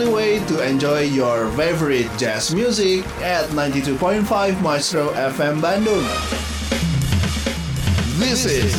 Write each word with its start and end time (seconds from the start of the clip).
only 0.00 0.14
way 0.14 0.38
to 0.46 0.64
enjoy 0.64 1.00
your 1.00 1.50
favorite 1.56 2.08
jazz 2.18 2.54
music 2.54 3.04
at 3.20 3.48
92.5 3.50 4.62
Maestro 4.62 5.08
FM 5.08 5.60
Bandung. 5.60 6.06
This 8.20 8.44
is 8.44 8.76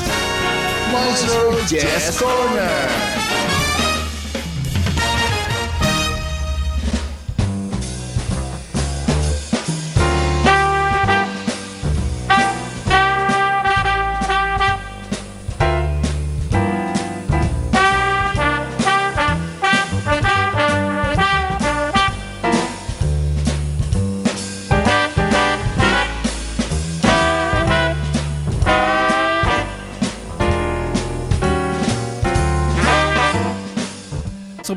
Maestro 0.94 1.60
Jazz 1.68 2.18
Corner. 2.18 3.09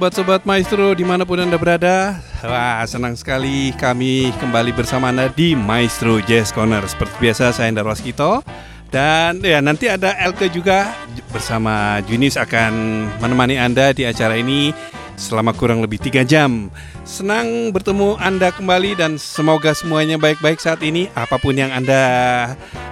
Sobat-sobat 0.03 0.43
maestro 0.43 0.99
di 0.99 1.07
mana 1.07 1.23
pun 1.23 1.39
anda 1.39 1.55
berada 1.55 2.19
Wah 2.43 2.83
senang 2.91 3.15
sekali 3.15 3.71
kami 3.79 4.35
kembali 4.43 4.75
bersama 4.75 5.15
anda 5.15 5.31
di 5.31 5.55
Maestro 5.55 6.19
Jazz 6.19 6.51
Corner. 6.51 6.83
Seperti 6.83 7.15
biasa 7.23 7.55
saya 7.55 7.71
Endar 7.71 7.87
Waskito. 7.87 8.43
Dan 8.91 9.47
ya 9.47 9.63
nanti 9.63 9.87
ada 9.87 10.11
Elke 10.19 10.51
juga 10.51 10.91
bersama 11.31 12.03
Junis 12.03 12.35
akan 12.35 12.75
menemani 13.23 13.63
anda 13.63 13.95
di 13.95 14.03
acara 14.03 14.35
ini 14.35 14.75
selama 15.17 15.53
kurang 15.55 15.85
lebih 15.85 16.01
tiga 16.01 16.25
jam 16.27 16.73
Senang 17.03 17.71
bertemu 17.75 18.17
anda 18.19 18.55
kembali 18.55 18.97
dan 18.97 19.19
semoga 19.19 19.75
semuanya 19.75 20.17
baik-baik 20.17 20.59
saat 20.63 20.81
ini 20.87 21.11
Apa 21.13 21.37
pun 21.39 21.57
yang 21.57 21.75
anda 21.75 22.03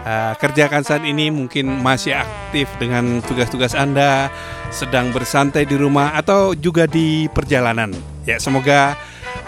uh, 0.05 0.33
kerjakan 0.37 0.83
saat 0.83 1.03
ini 1.07 1.33
mungkin 1.33 1.71
masih 1.81 2.19
aktif 2.19 2.69
dengan 2.83 3.25
tugas-tugas 3.25 3.73
anda 3.73 4.29
sedang 4.71 5.11
bersantai 5.11 5.67
di 5.67 5.75
rumah 5.75 6.15
atau 6.15 6.55
juga 6.55 6.87
di 6.87 7.27
perjalanan. 7.35 7.91
Ya, 8.25 8.39
semoga 8.39 8.95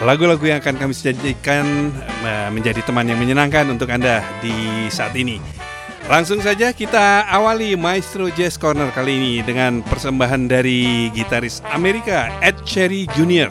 lagu-lagu 0.02 0.42
yang 0.42 0.58
akan 0.58 0.76
kami 0.82 0.92
sajikan 0.92 1.94
eh, 2.26 2.50
menjadi 2.50 2.82
teman 2.82 3.06
yang 3.06 3.18
menyenangkan 3.22 3.70
untuk 3.70 3.88
Anda 3.88 4.20
di 4.42 4.52
saat 4.90 5.14
ini. 5.14 5.61
Langsung 6.10 6.42
saja 6.42 6.74
kita 6.74 7.26
awali 7.30 7.78
Maestro 7.78 8.26
Jazz 8.34 8.58
Corner 8.58 8.90
kali 8.90 9.14
ini 9.16 9.34
dengan 9.46 9.86
persembahan 9.86 10.50
dari 10.50 11.08
gitaris 11.14 11.62
Amerika 11.70 12.26
Ed 12.42 12.58
Cherry 12.66 13.06
Jr. 13.14 13.48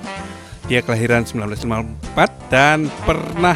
Dia 0.67 0.83
kelahiran 0.83 1.23
1954 1.23 2.51
dan 2.51 2.91
pernah 3.07 3.55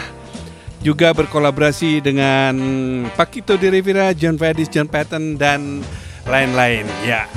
juga 0.80 1.12
berkolaborasi 1.12 2.00
dengan 2.00 2.56
Paquito 3.20 3.60
de 3.60 3.74
Rivera, 3.74 4.16
John 4.16 4.40
Faddis, 4.40 4.72
John 4.72 4.88
Patton 4.88 5.36
dan 5.36 5.84
lain-lain. 6.30 6.88
Ya, 7.04 7.28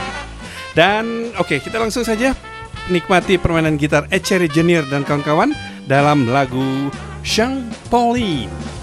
dan 0.79 1.35
oke, 1.35 1.57
okay, 1.57 1.59
kita 1.59 1.83
langsung 1.83 2.07
saja 2.07 2.39
nikmati 2.87 3.35
permainan 3.35 3.75
gitar 3.75 4.07
Ed 4.15 4.23
Cherry 4.23 4.47
Junior 4.47 4.87
dan 4.87 5.03
kawan-kawan 5.03 5.51
dalam 5.91 6.31
lagu 6.31 6.87
Shang 7.27 7.67
Pauline. 7.91 8.78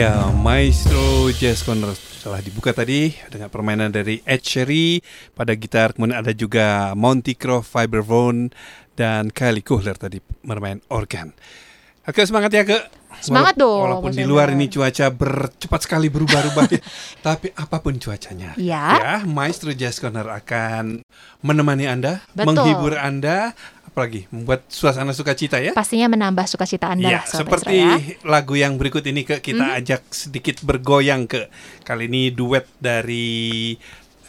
Ya, 0.00 0.32
Maestro 0.32 1.28
Jazz 1.28 1.60
Corner 1.60 1.92
telah 2.24 2.40
dibuka 2.40 2.72
tadi 2.72 3.12
dengan 3.28 3.52
permainan 3.52 3.92
dari 3.92 4.24
Ed 4.24 4.40
Sheeran 4.40 5.04
pada 5.36 5.52
gitar, 5.52 5.92
kemudian 5.92 6.24
ada 6.24 6.32
juga 6.32 6.96
Monty 6.96 7.36
Croft 7.36 7.68
vibraphone 7.68 8.48
dan 8.96 9.28
Kylie 9.28 9.60
Kuhler 9.60 10.00
tadi 10.00 10.24
bermain 10.40 10.80
organ. 10.88 11.36
Oke 12.08 12.24
semangat 12.24 12.48
ya 12.48 12.64
ke 12.64 12.80
Semangat 13.20 13.58
dong. 13.58 13.84
Walaupun 13.84 14.14
di 14.14 14.24
luar 14.24 14.54
ini 14.54 14.70
cuaca 14.70 15.10
bercepat 15.12 15.80
sekali 15.84 16.06
berubah-ubah 16.08 16.64
ya, 16.72 16.80
tapi 17.26 17.52
apa 17.52 17.82
pun 17.82 17.98
cuacanya, 18.00 18.54
Ya. 18.56 18.86
ya 18.96 19.14
Maestro 19.28 19.74
Jazz 19.76 20.00
Corner 20.00 20.24
akan 20.30 21.02
menemani 21.44 21.90
anda, 21.90 22.24
Betul. 22.32 22.56
menghibur 22.56 22.94
anda, 22.96 23.52
apalagi 23.90 24.30
membuat 24.30 24.64
suasana 24.70 25.10
sukacita 25.10 25.58
ya. 25.58 25.74
Pastinya 25.74 26.06
menambah 26.06 26.46
sukacita 26.46 26.88
Anda 26.94 27.10
Ya, 27.10 27.20
seperti 27.26 27.74
Maestro, 27.74 28.22
ya. 28.22 28.22
Lagu 28.22 28.54
yang 28.54 28.78
berikut 28.78 29.02
ini 29.02 29.26
ke 29.26 29.42
kita 29.42 29.76
ajak 29.82 30.06
sedikit 30.14 30.62
bergoyang 30.62 31.26
ke 31.26 31.50
kali 31.82 32.06
ini 32.06 32.30
duet 32.30 32.70
dari 32.78 33.74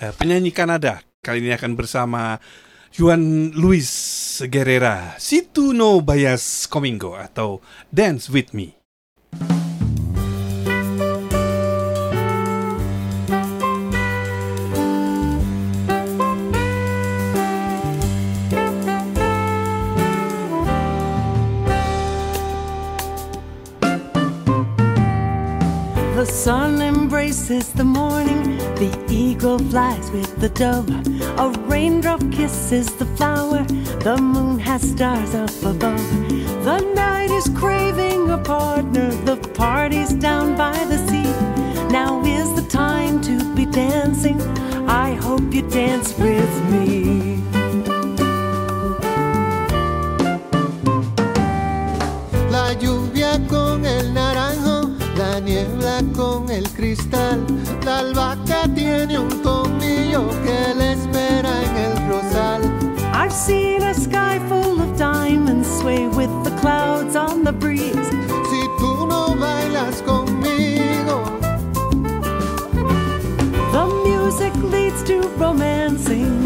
eh, 0.02 0.14
penyanyi 0.18 0.50
Kanada. 0.50 1.06
Kali 1.22 1.46
ini 1.46 1.54
akan 1.54 1.78
bersama 1.78 2.42
Juan 2.92 3.54
Luis 3.56 3.88
Guerrera, 4.52 5.16
Si 5.16 5.48
tu 5.48 5.72
no 5.72 6.04
vayas 6.04 6.68
conmigo 6.68 7.16
atau 7.16 7.64
Dance 7.88 8.28
with 8.28 8.52
Me. 8.52 8.76
Sun 26.44 26.82
embraces 26.82 27.72
the 27.74 27.84
morning, 27.84 28.58
the 28.82 29.06
eagle 29.08 29.60
flies 29.60 30.10
with 30.10 30.36
the 30.42 30.50
dove. 30.50 30.90
A 31.38 31.50
raindrop 31.68 32.20
kisses 32.32 32.88
the 32.96 33.06
flower, 33.16 33.64
the 34.02 34.18
moon 34.18 34.58
has 34.58 34.82
stars 34.82 35.36
up 35.36 35.56
above. 35.64 36.02
The 36.66 36.80
night 36.96 37.30
is 37.30 37.48
craving 37.50 38.32
a 38.32 38.40
partner, 38.40 39.12
the 39.24 39.38
party's 39.54 40.14
down 40.14 40.58
by 40.58 40.84
the 40.86 40.98
sea. 41.10 41.32
Now 41.92 42.26
is 42.26 42.52
the 42.56 42.68
time 42.68 43.22
to 43.22 43.54
be 43.54 43.68
dancing, 43.68 44.42
I 44.90 45.14
hope 45.14 45.54
you 45.54 45.62
dance 45.70 46.18
with 46.18 46.54
me. 46.72 47.41
Niebla 55.52 56.02
con 56.16 56.50
el 56.50 56.68
cristal. 56.70 57.46
La 57.86 58.00
albahaca 58.00 58.64
tiene 58.74 59.20
un 59.20 59.42
tomillo 59.42 60.30
que 60.44 60.74
le 60.76 60.94
espera 60.94 61.52
en 61.64 61.76
el 61.88 62.08
rosal. 62.08 62.62
I've 63.14 63.34
seen 63.34 63.84
a 63.84 63.94
sky 63.94 64.40
full 64.48 64.80
of 64.80 64.98
diamonds 64.98 65.68
sway 65.80 66.08
with 66.08 66.32
the 66.46 66.52
clouds 66.62 67.16
on 67.16 67.44
the 67.44 67.52
breeze. 67.52 68.10
Si 68.50 68.62
tú 68.80 69.08
no 69.08 69.36
bailas 69.36 70.02
conmigo, 70.04 71.24
The 73.74 73.86
music 74.06 74.54
leads 74.72 75.04
to 75.04 75.22
romancing. 75.38 76.44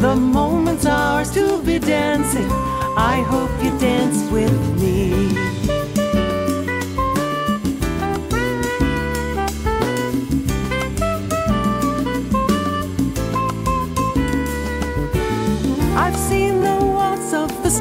The 0.00 0.14
moment's 0.14 0.86
ours 0.86 1.30
to 1.32 1.60
be 1.62 1.78
dancing. 1.78 2.50
I 2.96 3.24
hope 3.28 3.50
you 3.62 3.70
dance 3.78 4.22
with 4.30 4.56
me. 4.80 5.45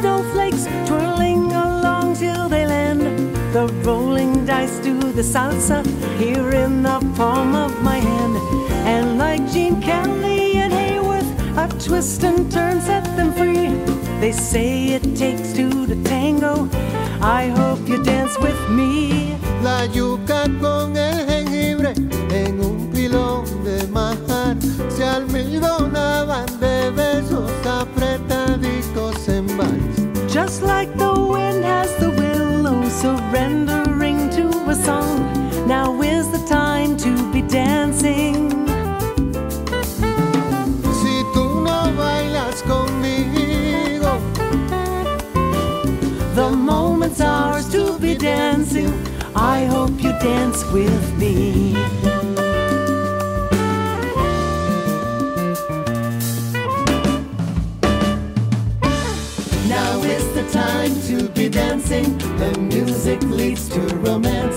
Snowflakes 0.05 0.65
twirling 0.85 1.51
along 1.51 2.15
till 2.15 2.47
they 2.47 2.67
land. 2.67 3.01
The 3.55 3.65
rolling 3.83 4.45
dice 4.45 4.77
do 4.77 4.93
the 4.99 5.23
salsa 5.23 5.79
here 6.19 6.51
in 6.63 6.83
the 6.83 6.99
palm 7.17 7.55
of 7.55 7.71
my 7.81 7.97
hand. 8.09 8.35
And 8.93 9.17
like 9.17 9.41
Gene 9.51 9.81
Kelly 9.81 10.57
and 10.63 10.71
Hayworth, 10.71 11.31
I 11.57 11.65
twist 11.87 12.23
and 12.23 12.51
turn 12.51 12.81
set 12.81 13.05
them 13.17 13.33
free. 13.33 13.69
They 14.21 14.31
say 14.31 14.69
it 14.97 15.05
takes 15.15 15.53
two 15.53 15.87
to 15.87 15.95
tango. 16.03 16.69
I 17.39 17.47
hope 17.59 17.81
you 17.89 18.03
dance 18.03 18.37
with 18.37 18.61
me. 18.69 19.35
la 19.63 19.87
yuca 19.95 20.14
surrendering 33.05 34.29
to 34.31 34.45
a 34.67 34.75
song. 34.75 35.17
Now 35.67 36.01
is 36.01 36.25
the 36.31 36.43
time 36.47 36.97
to 37.05 37.11
be 37.31 37.41
dancing. 37.43 38.49
Si 40.99 41.15
tú 41.33 41.45
no 41.67 41.79
bailas 41.99 42.57
conmigo, 42.71 44.13
The 46.33 46.49
moment's 46.49 47.21
ours 47.21 47.69
to 47.69 47.99
be 47.99 48.15
dancing. 48.15 48.91
I 49.35 49.65
hope 49.65 49.95
you 50.03 50.11
dance 50.19 50.59
with 50.73 51.05
me. 51.19 52.14
Time 60.51 61.01
to 61.07 61.29
be 61.29 61.49
dancing. 61.49 62.17
The 62.37 62.57
music 62.59 63.21
leads 63.23 63.69
to 63.69 63.79
romance. 63.97 64.54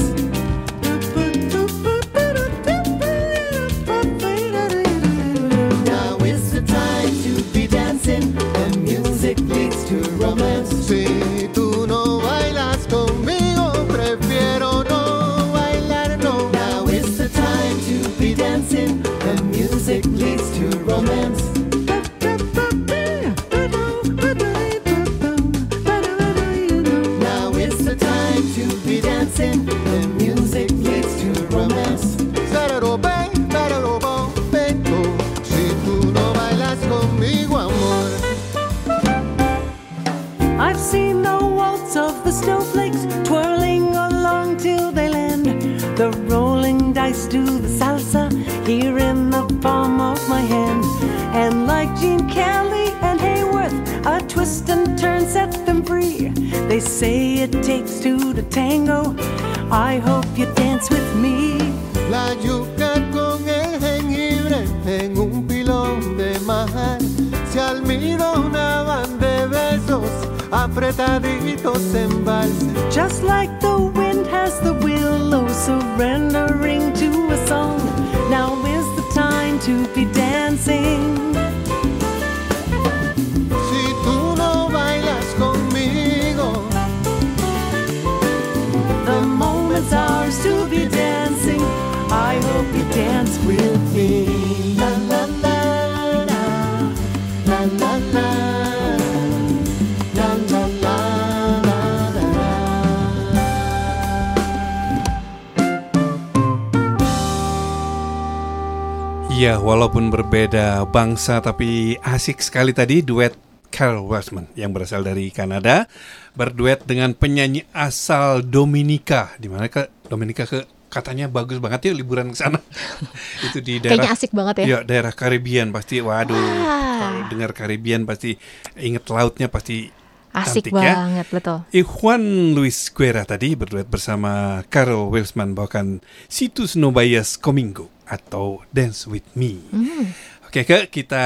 Berbeda 110.39 110.87
bangsa 110.95 111.43
tapi 111.43 111.99
asik 111.99 112.39
sekali 112.39 112.71
tadi 112.71 113.03
duet 113.03 113.35
Carol 113.75 114.07
Westman 114.07 114.47
yang 114.55 114.71
berasal 114.71 115.03
dari 115.03 115.35
Kanada 115.35 115.91
berduet 116.39 116.87
dengan 116.87 117.11
penyanyi 117.11 117.67
asal 117.75 118.47
Dominika 118.47 119.35
di 119.35 119.51
mana 119.51 119.67
ke 119.67 119.91
Dominika 120.07 120.47
ke 120.47 120.63
katanya 120.95 121.27
bagus 121.27 121.59
banget 121.59 121.91
ya 121.91 121.93
liburan 121.99 122.31
ke 122.31 122.39
sana. 122.39 122.63
Itu 123.51 123.59
di 123.59 123.83
daerah 123.83 123.99
Kayaknya 123.99 124.15
asik 124.15 124.31
banget 124.31 124.55
ya. 124.63 124.67
Iya, 124.71 124.79
daerah 124.87 125.11
Karibian 125.11 125.75
pasti 125.75 125.99
waduh. 125.99 126.39
Wah. 126.39 126.87
Kalau 127.03 127.23
dengar 127.35 127.51
Karibian 127.51 128.07
pasti 128.07 128.39
inget 128.79 129.11
lautnya 129.11 129.51
pasti 129.51 129.91
Asik 130.33 130.69
cantik 130.69 130.73
ya. 130.79 130.95
banget, 130.95 131.27
betul. 131.33 131.59
Ikhwan 131.73 132.23
Luis 132.53 132.79
Guerra 132.93 133.25
tadi 133.25 133.57
berduet 133.57 133.89
bersama 133.89 134.63
Carol 134.69 135.09
Wilsman 135.09 135.57
bawakan 135.57 136.05
Situs 136.29 136.77
Nobayas 136.77 137.41
Comingo 137.41 137.89
atau 138.09 138.65
Dance 138.73 139.05
With 139.09 139.29
Me. 139.37 139.61
Hmm. 139.73 140.13
Oke, 140.49 140.65
ke 140.65 140.89
kita 140.89 141.25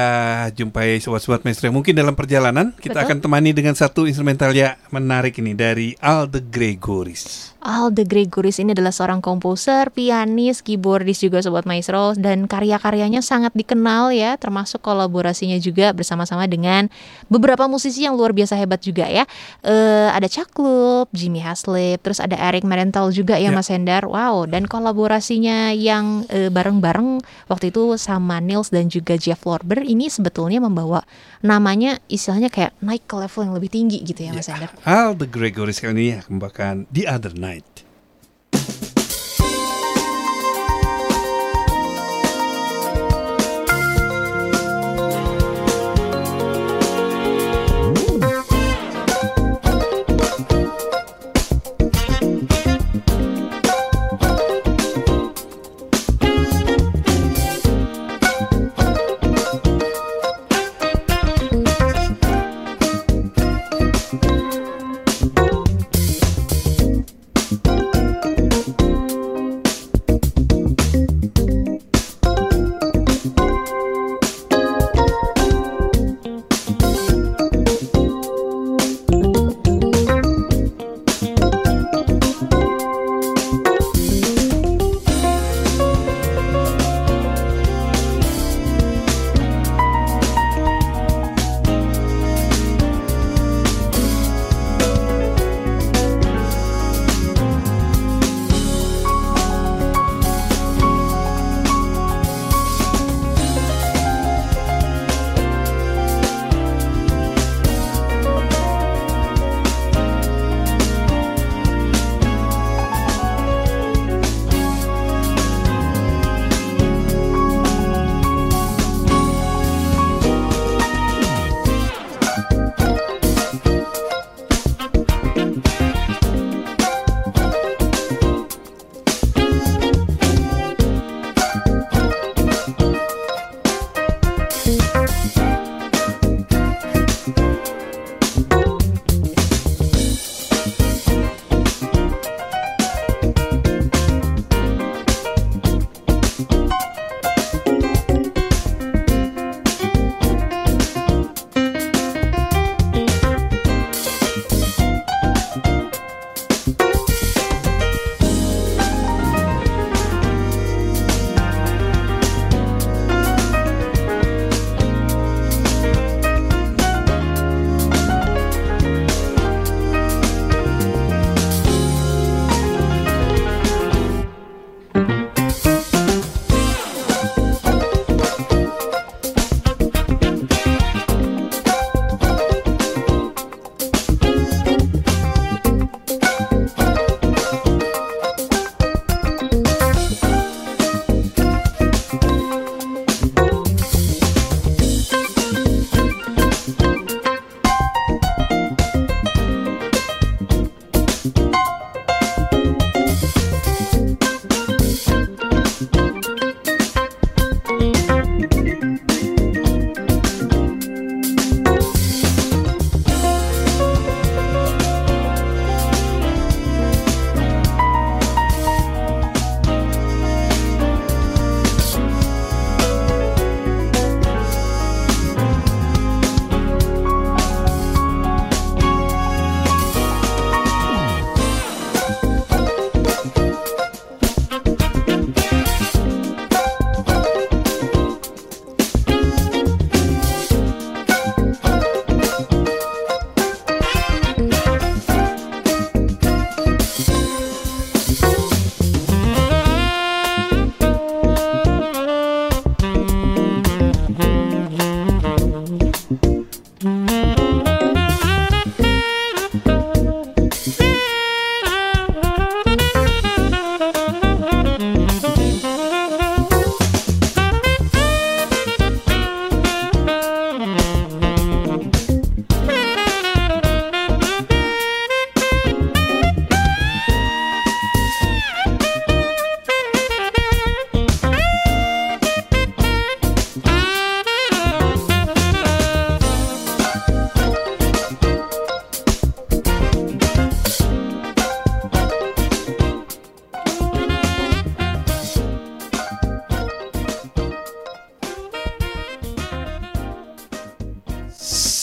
jumpai 0.51 0.99
sobat-sobat 0.99 1.47
maestro 1.47 1.71
yang 1.71 1.79
mungkin 1.79 1.95
dalam 1.95 2.11
perjalanan 2.11 2.75
kita 2.75 2.99
Betul. 2.99 3.07
akan 3.07 3.17
temani 3.23 3.55
dengan 3.55 3.71
satu 3.71 4.03
instrumental 4.03 4.51
ya 4.51 4.75
menarik 4.91 5.39
ini 5.39 5.55
dari 5.55 5.95
Alde 6.03 6.43
Gregoris. 6.43 7.55
Alde 7.63 8.03
Gregoris 8.03 8.59
ini 8.59 8.75
adalah 8.75 8.91
seorang 8.91 9.23
komposer, 9.23 9.87
pianis, 9.95 10.59
keyboardis 10.59 11.23
juga 11.23 11.39
Sobat 11.39 11.63
Maestro 11.63 12.11
dan 12.19 12.51
karya-karyanya 12.51 13.23
sangat 13.23 13.55
dikenal 13.55 14.11
ya 14.11 14.35
termasuk 14.35 14.83
kolaborasinya 14.83 15.55
juga 15.55 15.95
bersama-sama 15.95 16.43
dengan 16.43 16.91
beberapa 17.31 17.63
musisi 17.71 18.03
yang 18.03 18.19
luar 18.19 18.35
biasa 18.35 18.59
hebat 18.59 18.83
juga 18.83 19.07
ya. 19.07 19.23
Eh 19.63 20.11
ada 20.11 20.27
Caklup, 20.27 21.07
Jimmy 21.15 21.39
Haslip, 21.39 22.03
terus 22.03 22.19
ada 22.19 22.35
Eric 22.35 22.67
Marental 22.67 23.07
juga 23.15 23.39
ya, 23.39 23.47
Ya. 23.47 23.55
Mas 23.55 23.71
Hendar. 23.71 24.03
Wow, 24.03 24.51
dan 24.51 24.67
kolaborasinya 24.67 25.71
yang 25.71 26.27
eh, 26.27 26.51
bareng-bareng 26.51 27.23
waktu 27.47 27.71
itu 27.71 27.95
sama 27.95 28.43
Nils 28.43 28.67
dan 28.67 28.91
juga 28.91 29.12
Jeff 29.17 29.43
Lorber 29.45 29.83
ini 29.83 30.09
sebetulnya 30.09 30.59
membawa 30.63 31.05
namanya 31.43 31.99
istilahnya 32.07 32.49
kayak 32.49 32.75
naik 32.79 33.05
ke 33.05 33.15
level 33.17 33.41
yang 33.45 33.53
lebih 33.55 33.71
tinggi 33.71 33.99
gitu 34.01 34.25
ya 34.25 34.31
Mas 34.31 34.49
Hendar. 34.49 34.71
Alde 34.83 35.25
Gregoris 35.29 35.79
kali 35.79 35.93
ini 35.93 36.05
akan 36.19 36.31
membawakan 36.39 36.75
The 36.91 37.03
Other 37.07 37.33
Night. 37.35 37.83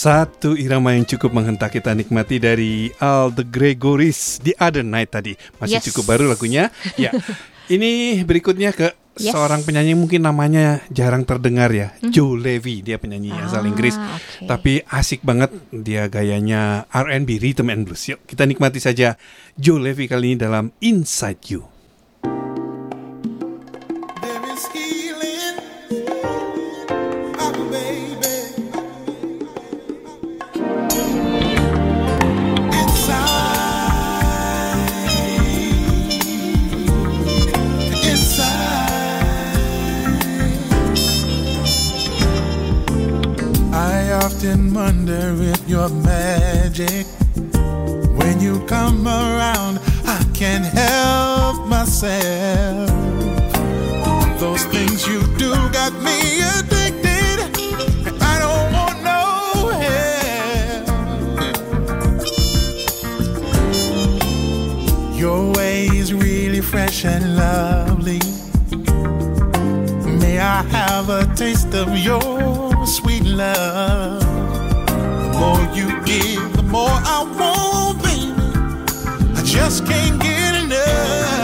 Satu 0.01 0.57
irama 0.57 0.97
yang 0.97 1.05
cukup 1.05 1.29
menghentak 1.29 1.77
kita 1.77 1.93
nikmati 1.93 2.41
dari 2.41 2.89
Al 2.97 3.29
The 3.29 3.45
Gregoris 3.45 4.41
The 4.41 4.57
Other 4.57 4.81
Night 4.81 5.13
tadi. 5.13 5.37
Masih 5.61 5.77
Yes. 5.77 5.93
cukup 5.93 6.09
baru 6.09 6.25
lagunya. 6.25 6.73
Ya. 6.97 7.13
Ini 7.69 8.17
berikutnya 8.25 8.73
ke 8.73 8.97
Yes. 9.21 9.29
seorang 9.29 9.61
penyanyi 9.61 9.93
mungkin 9.93 10.25
namanya 10.25 10.81
jarang 10.89 11.21
terdengar 11.21 11.69
ya. 11.69 11.93
Joe 12.01 12.33
Levy, 12.33 12.81
dia 12.81 12.97
penyanyi 12.97 13.29
asal 13.29 13.61
Ah, 13.61 13.69
Inggris. 13.69 13.93
oke. 13.93 14.49
Tapi 14.49 14.81
asik 14.89 15.21
banget 15.21 15.53
dia 15.69 16.09
gayanya 16.09 16.89
R&B, 16.89 17.37
rhythm 17.37 17.69
and 17.69 17.85
blues. 17.85 18.09
Yuk 18.09 18.25
kita 18.25 18.49
nikmati 18.49 18.81
saja 18.81 19.13
Joe 19.53 19.77
Levy 19.77 20.09
kali 20.09 20.33
ini 20.33 20.37
dalam 20.41 20.73
Inside 20.81 21.45
You. 21.53 21.70
Often 44.43 44.73
wonder 44.73 45.35
if 45.37 45.69
you're 45.69 45.87
magic. 45.87 47.05
When 48.17 48.39
you 48.39 48.59
come 48.65 49.07
around, 49.07 49.79
I 50.03 50.25
can't 50.33 50.65
help 50.65 51.67
myself. 51.67 52.89
Those 54.39 54.65
things 54.65 55.07
you 55.07 55.21
do 55.37 55.51
got 55.69 55.93
me 56.01 56.41
addicted. 56.41 57.37
I 58.19 58.39
don't 58.43 58.73
want 58.73 59.03
no 59.03 59.21
help. 59.85 60.87
Your 65.19 65.53
way 65.53 65.85
is 65.85 66.15
really 66.15 66.61
fresh 66.61 67.05
and 67.05 67.35
lovely. 67.35 68.21
May 70.19 70.39
I 70.39 70.63
have 70.63 71.09
a 71.09 71.27
taste 71.35 71.75
of 71.75 71.95
your 71.95 72.87
sweet 72.87 73.23
love? 73.23 74.20
The 75.41 75.47
more 75.47 75.75
you 75.75 75.87
give, 76.05 76.55
the 76.55 76.61
more 76.61 76.87
I 76.87 77.23
want, 77.39 78.03
baby. 78.03 79.35
I 79.35 79.41
just 79.43 79.87
can't 79.87 80.21
get 80.21 80.63
enough. 80.63 81.40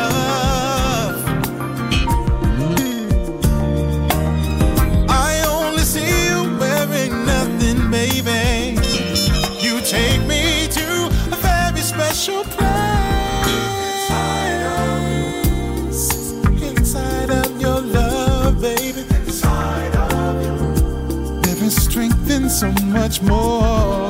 So 22.50 22.72
much 22.86 23.22
more. 23.22 24.06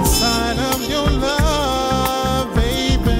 Inside 0.00 0.58
of 0.58 0.82
your 0.90 1.08
love, 1.08 2.54
baby. 2.54 3.12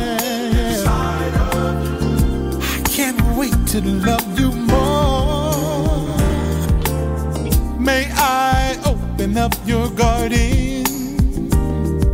I 0.87 2.83
can't 2.85 3.21
wait 3.37 3.55
to 3.69 3.81
love 3.81 4.39
you 4.39 4.51
more. 4.53 5.53
May 7.79 8.11
I 8.13 8.77
open 8.87 9.37
up 9.37 9.55
your 9.67 9.89
garden 9.91 10.85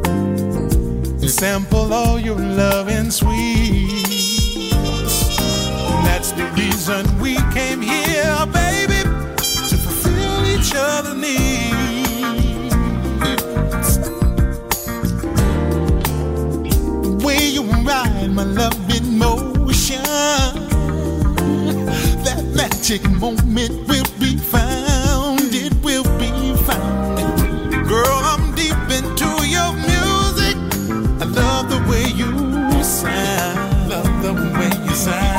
and 0.09 1.31
sample 1.31 1.93
all 1.93 2.19
your 2.19 2.39
love 2.39 2.89
and 2.89 3.13
sweet. 3.13 4.05
That's 6.05 6.33
the 6.33 6.45
reason 6.57 7.07
we 7.21 7.37
came 7.53 7.68
Love 33.89 34.23
the 34.23 34.35
way 34.35 34.71
you 34.87 34.95
sound, 34.95 35.38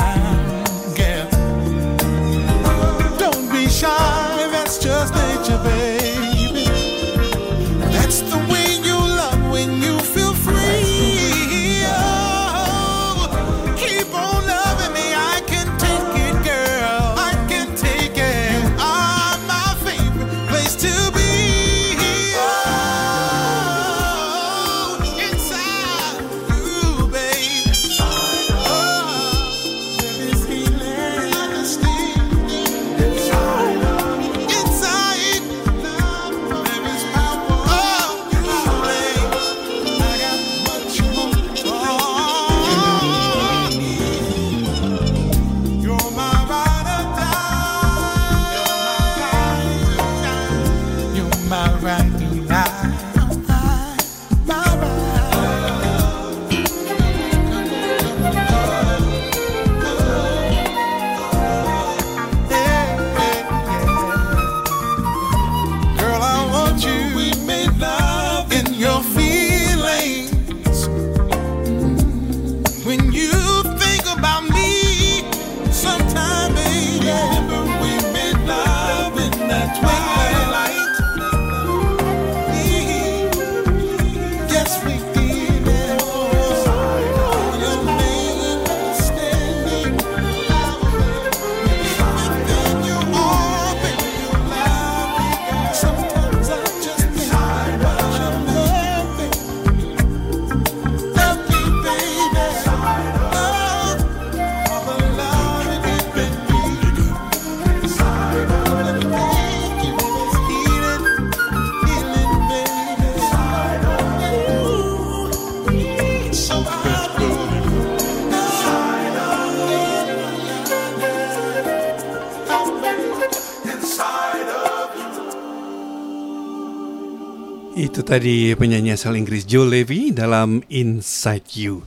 tadi 128.09 128.57
penyanyi 128.57 128.97
asal 128.97 129.13
Inggris 129.13 129.45
Joe 129.45 129.69
Levy 129.69 130.09
dalam 130.09 130.65
Inside 130.65 131.45
You. 131.61 131.85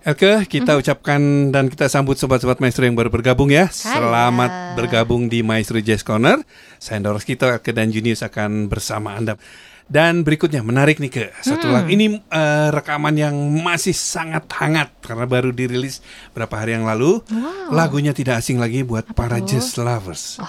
Elke, 0.00 0.48
kita 0.48 0.80
ucapkan 0.80 1.52
dan 1.52 1.68
kita 1.68 1.92
sambut 1.92 2.16
sobat-sobat 2.16 2.56
maestro 2.56 2.88
yang 2.88 2.96
baru 2.96 3.12
bergabung 3.12 3.52
ya. 3.52 3.68
Selamat 3.68 4.80
bergabung 4.80 5.28
di 5.28 5.44
Maestro 5.44 5.76
Jazz 5.84 6.00
Corner. 6.00 6.40
Saya 6.80 7.04
Doros 7.04 7.28
Kito, 7.28 7.44
Elke 7.52 7.76
dan 7.76 7.92
Junius 7.92 8.24
akan 8.24 8.72
bersama 8.72 9.12
Anda. 9.12 9.36
Dan 9.84 10.24
berikutnya 10.24 10.64
menarik 10.64 10.96
nih 10.96 11.12
ke 11.12 11.24
satu 11.44 11.68
lagu 11.68 11.92
ini 11.92 12.16
eh, 12.16 12.68
rekaman 12.72 13.12
yang 13.12 13.36
masih 13.60 13.92
sangat 13.92 14.48
hangat 14.56 14.88
karena 15.04 15.28
baru 15.28 15.52
dirilis 15.52 16.00
berapa 16.32 16.64
hari 16.64 16.80
yang 16.80 16.88
lalu. 16.88 17.20
Lagunya 17.68 18.16
tidak 18.16 18.40
asing 18.40 18.56
lagi 18.56 18.88
buat 18.88 19.04
para 19.12 19.36
jazz 19.44 19.76
lovers. 19.76 20.40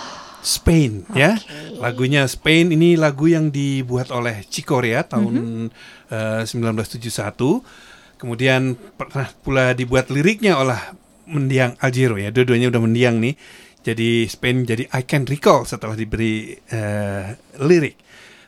Spain 0.44 1.08
ya. 1.16 1.40
Lagunya 1.80 2.28
Spain 2.28 2.76
ini 2.76 3.00
lagu 3.00 3.32
yang 3.32 3.50
dibuat 3.50 4.12
oleh 4.12 4.44
Chicorea 4.46 5.08
tahun 5.08 5.72
eh, 6.12 6.44
1971. 6.44 8.20
Kemudian 8.20 8.76
pernah 9.00 9.28
pula 9.42 9.72
dibuat 9.72 10.12
liriknya 10.12 10.60
oleh 10.60 10.80
mendiang 11.26 11.80
Aljero 11.80 12.20
ya. 12.20 12.30
Dua-duanya 12.30 12.70
udah 12.70 12.82
mendiang 12.84 13.24
nih. 13.24 13.40
Jadi 13.84 14.28
Spain 14.32 14.64
jadi 14.64 14.88
I 14.92 15.04
Can 15.04 15.28
Recall 15.28 15.68
setelah 15.68 15.96
diberi 15.96 16.56
eh, 16.56 17.36
lirik. 17.60 18.00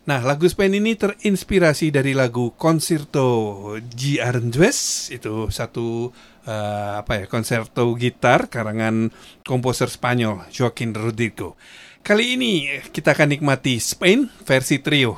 Nah, 0.06 0.22
lagu 0.22 0.46
Spain 0.46 0.78
ini 0.78 0.94
terinspirasi 0.94 1.90
dari 1.90 2.14
lagu 2.14 2.54
Concerto 2.54 3.74
G. 3.90 4.22
Aranjuez 4.22 5.10
itu 5.10 5.50
satu 5.50 6.14
eh, 6.46 6.94
apa 7.02 7.20
ya 7.20 7.26
konserto 7.26 7.90
gitar 7.98 8.48
karangan 8.48 9.10
komposer 9.42 9.90
Spanyol 9.90 10.46
Joaquin 10.54 10.94
Rodrigo. 10.94 11.58
Kali 12.06 12.38
ini 12.38 12.70
kita 12.94 13.18
akan 13.18 13.34
nikmati 13.34 13.82
Spain 13.82 14.30
versi 14.46 14.78
trio 14.78 15.18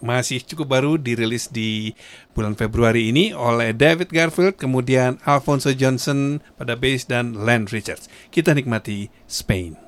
masih 0.00 0.40
cukup 0.40 0.72
baru 0.72 0.92
dirilis 0.96 1.52
di 1.52 1.92
bulan 2.32 2.56
Februari 2.56 3.12
ini 3.12 3.36
oleh 3.36 3.76
David 3.76 4.08
Garfield, 4.08 4.56
kemudian 4.56 5.20
Alfonso 5.28 5.76
Johnson 5.76 6.40
pada 6.56 6.72
bass 6.72 7.04
dan 7.04 7.36
Len 7.36 7.68
Richards. 7.68 8.08
Kita 8.32 8.56
nikmati 8.56 9.12
Spain. 9.28 9.85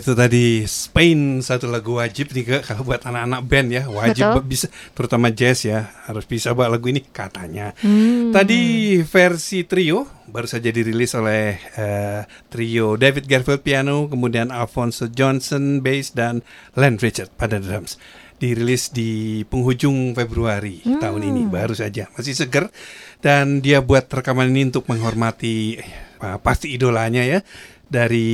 Itu 0.00 0.16
tadi 0.16 0.64
Spain 0.64 1.44
satu 1.44 1.68
lagu 1.68 2.00
wajib 2.00 2.32
nih 2.32 2.44
ke 2.48 2.56
kalau 2.64 2.82
buat 2.82 3.04
anak-anak 3.04 3.40
band 3.44 3.68
ya 3.68 3.82
wajib 3.86 4.24
Betul. 4.32 4.44
bisa 4.48 4.66
terutama 4.96 5.28
jazz 5.28 5.68
ya 5.68 5.92
harus 6.08 6.24
bisa 6.24 6.56
bawa 6.56 6.74
lagu 6.74 6.88
ini 6.88 7.04
katanya. 7.04 7.76
Hmm. 7.84 8.32
Tadi 8.32 8.96
versi 9.04 9.68
trio 9.68 10.08
baru 10.26 10.48
saja 10.48 10.72
dirilis 10.72 11.12
oleh 11.12 11.60
eh, 11.76 12.22
trio 12.48 12.96
David 12.96 13.28
Garfield 13.28 13.60
piano, 13.60 14.08
kemudian 14.08 14.48
Alfonso 14.48 15.10
Johnson 15.12 15.84
bass 15.84 16.16
dan 16.16 16.40
Len 16.74 16.96
Richard 16.96 17.30
pada 17.36 17.60
drums. 17.60 18.00
Dirilis 18.40 18.88
di 18.88 19.44
penghujung 19.44 20.16
Februari 20.16 20.80
tahun 20.80 21.28
ini 21.28 21.44
baru 21.44 21.76
saja 21.76 22.08
masih 22.16 22.32
seger 22.32 22.72
dan 23.20 23.60
dia 23.60 23.84
buat 23.84 24.08
rekaman 24.08 24.48
ini 24.48 24.72
untuk 24.72 24.88
menghormati 24.88 25.76
eh, 26.24 26.38
pasti 26.40 26.72
idolanya 26.72 27.20
ya 27.20 27.44
dari 27.90 28.28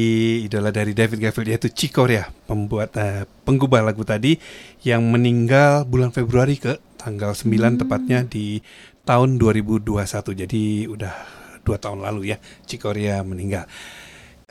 idola 0.45 0.69
dari 0.69 0.93
David 0.93 1.17
Garfield 1.17 1.49
yaitu 1.49 1.73
Chick 1.73 1.97
Corea 1.97 2.29
pembuat 2.45 2.93
eh, 3.01 3.25
penggubah 3.49 3.81
lagu 3.81 4.05
tadi 4.05 4.37
yang 4.85 5.09
meninggal 5.09 5.89
bulan 5.89 6.13
Februari 6.13 6.61
ke 6.61 6.77
tanggal 7.01 7.33
9 7.33 7.81
tepatnya 7.81 8.29
di 8.29 8.61
tahun 9.09 9.41
2021 9.41 9.97
jadi 10.45 10.63
udah 10.93 11.15
dua 11.65 11.81
tahun 11.81 12.05
lalu 12.05 12.37
ya 12.37 12.39
Chick 12.69 12.85
Corea 12.85 13.25
meninggal. 13.25 13.65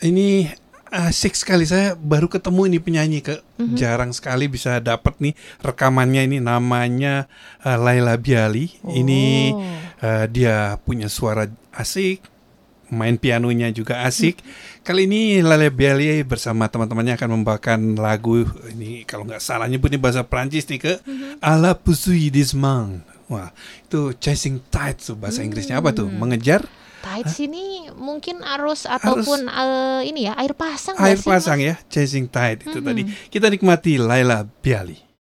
Ini 0.02 0.52
asik 0.92 1.36
sekali. 1.38 1.64
Saya 1.64 1.96
baru 1.96 2.28
ketemu 2.28 2.68
ini 2.68 2.80
penyanyi 2.84 3.20
ke 3.24 3.40
jarang 3.80 4.12
sekali 4.12 4.52
bisa 4.52 4.84
dapat 4.84 5.16
nih 5.24 5.32
rekamannya 5.64 6.28
ini. 6.28 6.38
Namanya 6.44 7.30
eh, 7.64 7.78
Laila 7.78 8.18
Biali 8.18 8.74
ini 8.92 9.54
Oh. 9.54 9.62
eh, 10.04 10.26
dia 10.28 10.76
punya 10.84 11.08
suara 11.08 11.46
asik 11.72 12.20
main 12.92 13.16
pianonya 13.18 13.72
juga 13.72 14.04
asik. 14.04 14.40
Kali 14.86 15.10
ini 15.10 15.42
Lale 15.42 15.74
Bialy 15.74 16.22
bersama 16.22 16.70
teman-temannya 16.70 17.18
akan 17.18 17.42
membawakan 17.42 17.98
lagu 17.98 18.46
ini 18.70 19.02
kalau 19.02 19.26
nggak 19.26 19.42
salah 19.42 19.66
nyebutnya 19.66 19.98
bahasa 19.98 20.22
Prancis 20.22 20.70
nih 20.70 20.78
ke 20.78 20.94
A 21.42 21.58
la 21.58 21.74
poursuite 21.74 22.30
des 22.30 22.54
mains. 22.54 23.02
Wah, 23.26 23.50
itu 23.82 24.14
chasing 24.22 24.62
tide 24.70 25.02
tuh 25.02 25.18
bahasa 25.18 25.42
Inggrisnya 25.42 25.82
apa 25.82 25.90
tuh? 25.90 26.06
Mengejar 26.06 26.70
Tides 27.02 27.38
ini 27.42 27.90
mungkin 27.98 28.46
arus 28.46 28.86
ataupun 28.86 29.50
eh, 29.50 30.02
ini 30.06 30.30
ya 30.30 30.38
air 30.38 30.54
pasang 30.54 30.94
air 31.02 31.18
pasang 31.18 31.58
ya, 31.62 31.82
chasing 31.90 32.30
tide 32.30 32.62
itu 32.62 32.78
tadi. 32.78 33.10
Kita 33.34 33.50
nikmati 33.50 33.98
Laila 33.98 34.46
Bialy. 34.46 35.15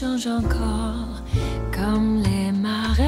Changes 0.00 0.28
encore 0.28 1.20
comme 1.76 2.22
les 2.22 2.52
marées. 2.52 3.04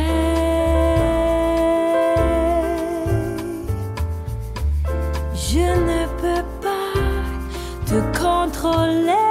Je 5.35 5.69
ne 5.89 6.07
peux 6.21 6.45
pas 6.61 7.01
te 7.87 7.99
contrôler. 8.19 9.29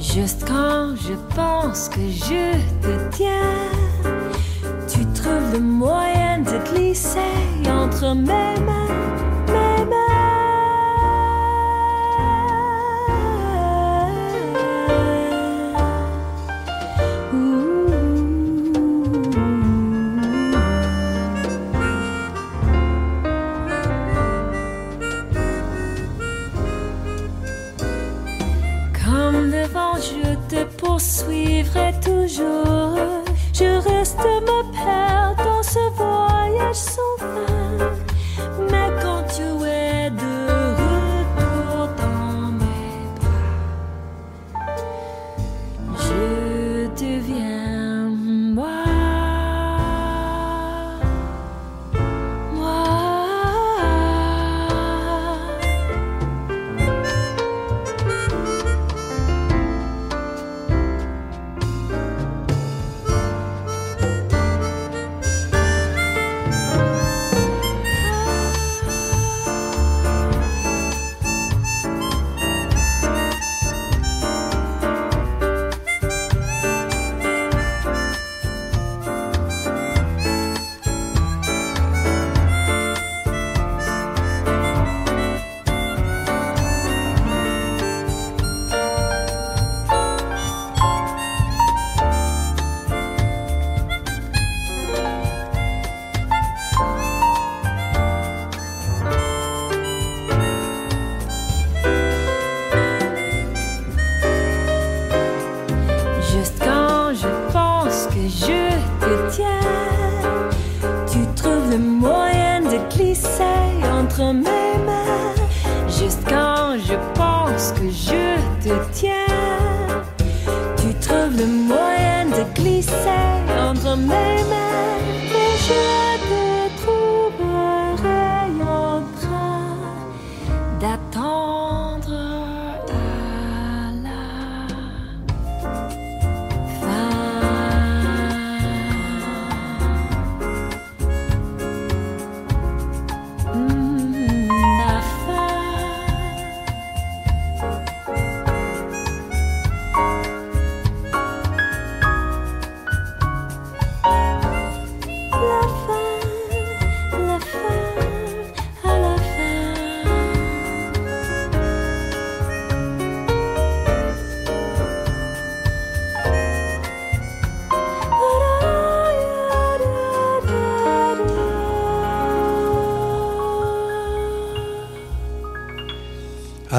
Juste 0.00 0.44
quand 0.48 0.96
je 0.96 1.14
pense 1.36 1.88
que 1.88 2.00
je 2.10 2.56
te 2.82 3.16
tiens, 3.16 3.60
tu 4.88 5.06
trouves 5.14 5.52
le 5.52 5.60
moyen 5.60 6.38
de 6.38 6.58
glisser 6.72 7.20
entre 7.68 8.12
mes 8.14 8.60
mains, 8.66 8.81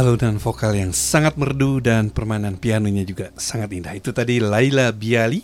Alunan 0.03 0.35
vokal 0.35 0.75
yang 0.75 0.91
sangat 0.91 1.39
merdu 1.39 1.79
dan 1.79 2.11
permainan 2.11 2.59
pianonya 2.59 3.07
juga 3.07 3.31
sangat 3.39 3.71
indah. 3.71 3.95
Itu 3.95 4.11
tadi 4.11 4.43
Laila 4.43 4.91
Biali, 4.91 5.39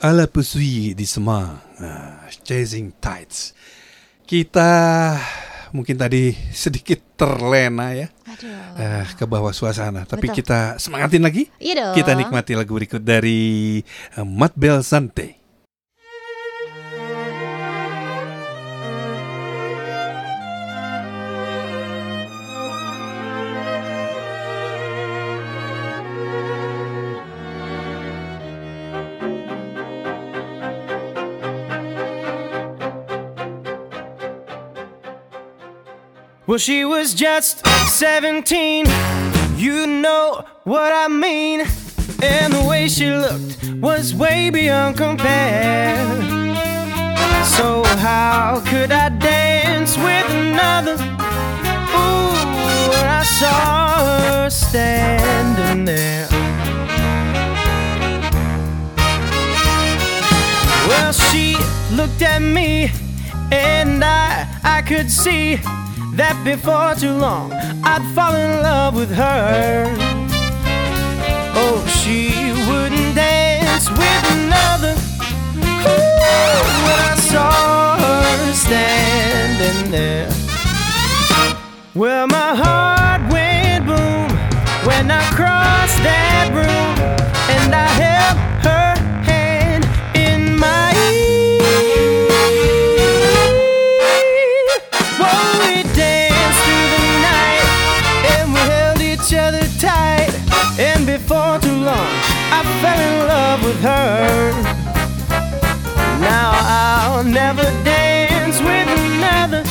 ala 0.00 0.24
Pusui 0.24 0.96
di 0.96 1.04
Semang, 1.04 1.60
uh, 1.76 2.24
Chasing 2.40 2.96
Tides. 2.96 3.52
Kita 4.24 4.72
mungkin 5.76 6.00
tadi 6.00 6.32
sedikit 6.50 7.14
terlena 7.14 7.94
ya 7.94 8.08
Aduh. 8.24 8.80
uh, 8.80 9.04
ke 9.12 9.24
bawah 9.28 9.52
suasana. 9.52 10.08
Tapi 10.08 10.32
Betul. 10.32 10.36
kita 10.40 10.80
semangatin 10.80 11.20
lagi. 11.20 11.52
Iya 11.60 11.74
dong. 11.92 11.94
Kita 12.00 12.16
nikmati 12.16 12.56
lagu 12.56 12.72
berikut 12.72 13.04
dari 13.04 13.80
uh, 14.16 14.24
Mat 14.24 14.56
Belsante. 14.56 15.39
Well, 36.50 36.58
she 36.58 36.84
was 36.84 37.14
just 37.14 37.64
17. 37.64 38.84
You 39.54 39.86
know 39.86 40.44
what 40.64 40.92
I 40.92 41.06
mean. 41.06 41.60
And 42.24 42.52
the 42.52 42.66
way 42.68 42.88
she 42.88 43.08
looked 43.08 43.62
was 43.74 44.16
way 44.16 44.50
beyond 44.50 44.96
compare. 44.96 46.04
So, 47.44 47.84
how 47.84 48.64
could 48.66 48.90
I 48.90 49.10
dance 49.10 49.96
with 49.96 50.28
another? 50.30 50.94
Ooh, 51.94 52.34
when 52.90 53.06
I 53.06 53.22
saw 53.22 54.18
her 54.18 54.50
standing 54.50 55.84
there. 55.84 56.26
Well, 60.88 61.12
she 61.12 61.54
looked 61.94 62.22
at 62.22 62.42
me, 62.42 62.90
and 63.52 64.02
I, 64.02 64.48
I 64.64 64.82
could 64.82 65.08
see 65.08 65.60
that 66.20 66.36
before 66.44 66.94
too 66.94 67.16
long 67.16 67.50
I'd 67.82 68.04
fall 68.14 68.34
in 68.34 68.60
love 68.60 68.94
with 68.94 69.10
her. 69.10 69.86
Oh, 71.62 71.78
she 71.98 72.52
wouldn't 72.68 73.14
dance 73.14 73.88
with 73.88 74.24
another. 74.36 74.94
Ooh, 75.56 76.60
when 76.84 76.98
I 77.12 77.16
saw 77.32 77.96
her 78.04 78.52
standing 78.52 79.90
there. 79.90 80.28
Well, 81.94 82.26
my 82.26 82.54
heart 82.62 83.22
went 83.32 83.86
boom 83.86 84.28
when 84.86 85.10
I 85.10 85.22
crossed 85.38 86.02
that 86.02 86.29
never 107.54 107.84
dance 107.84 108.60
with 108.60 108.88
another. 108.88 109.62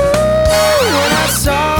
Ooh, 0.00 0.86
when 0.98 1.12
I 1.12 1.26
saw 1.30 1.77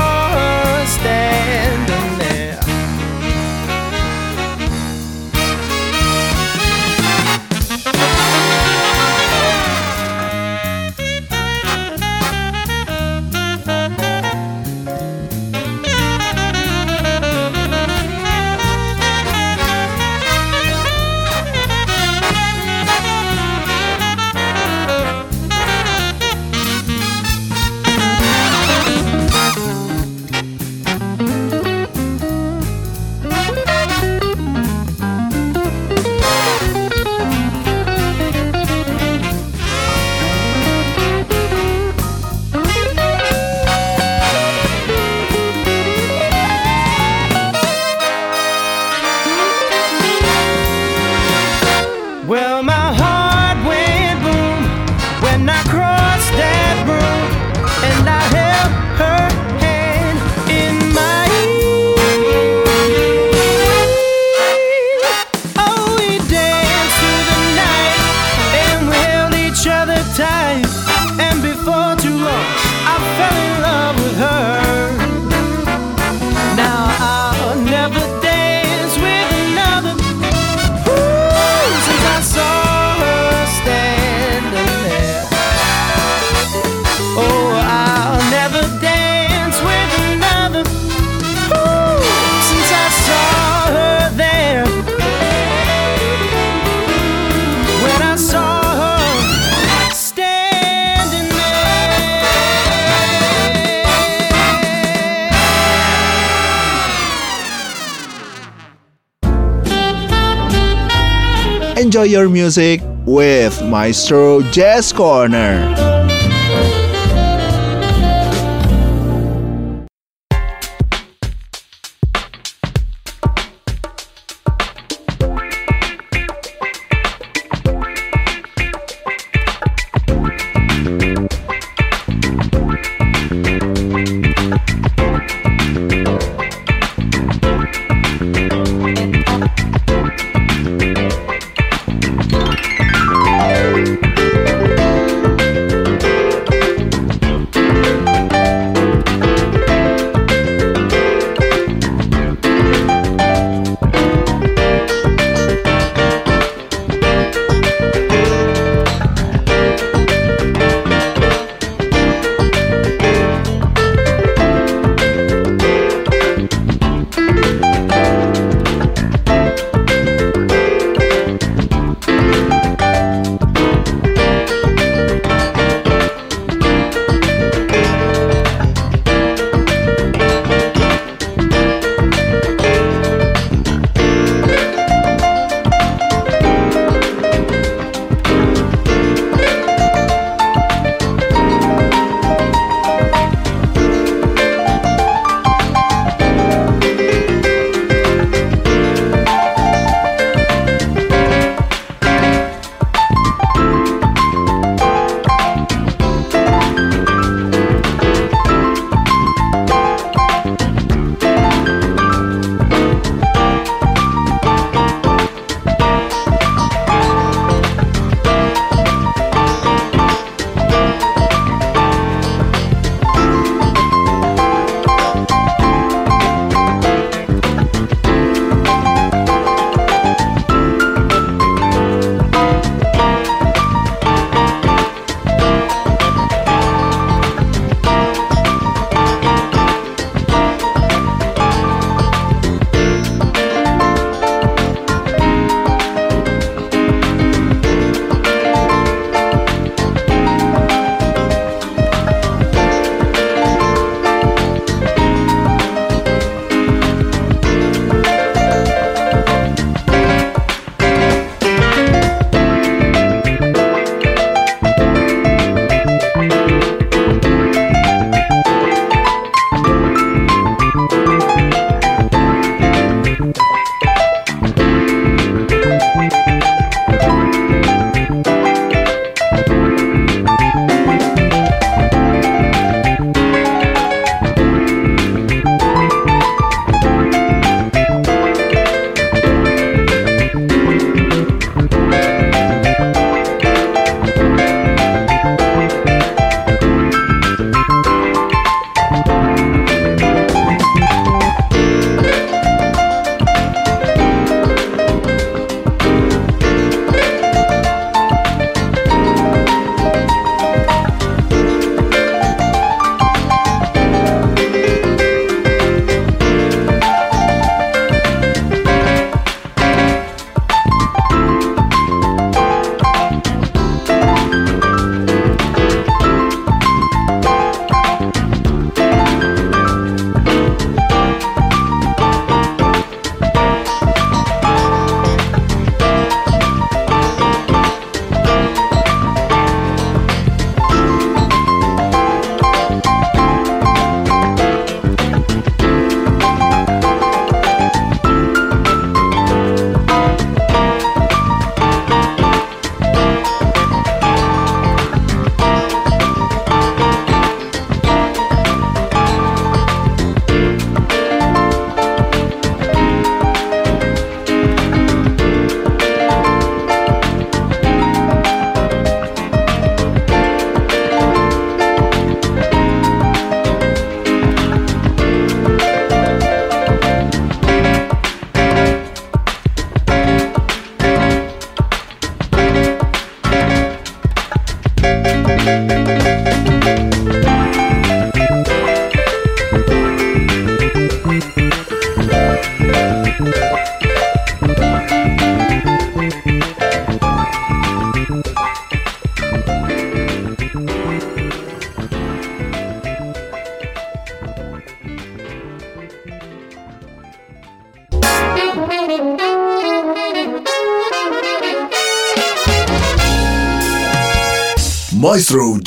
Enjoy 111.99 112.11
your 112.13 112.29
music 112.29 112.81
with 113.07 113.61
Maestro 113.65 114.41
Jazz 114.53 114.93
Corner. 114.93 115.88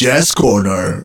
Jazz 0.02 0.34
Corner. 0.34 1.04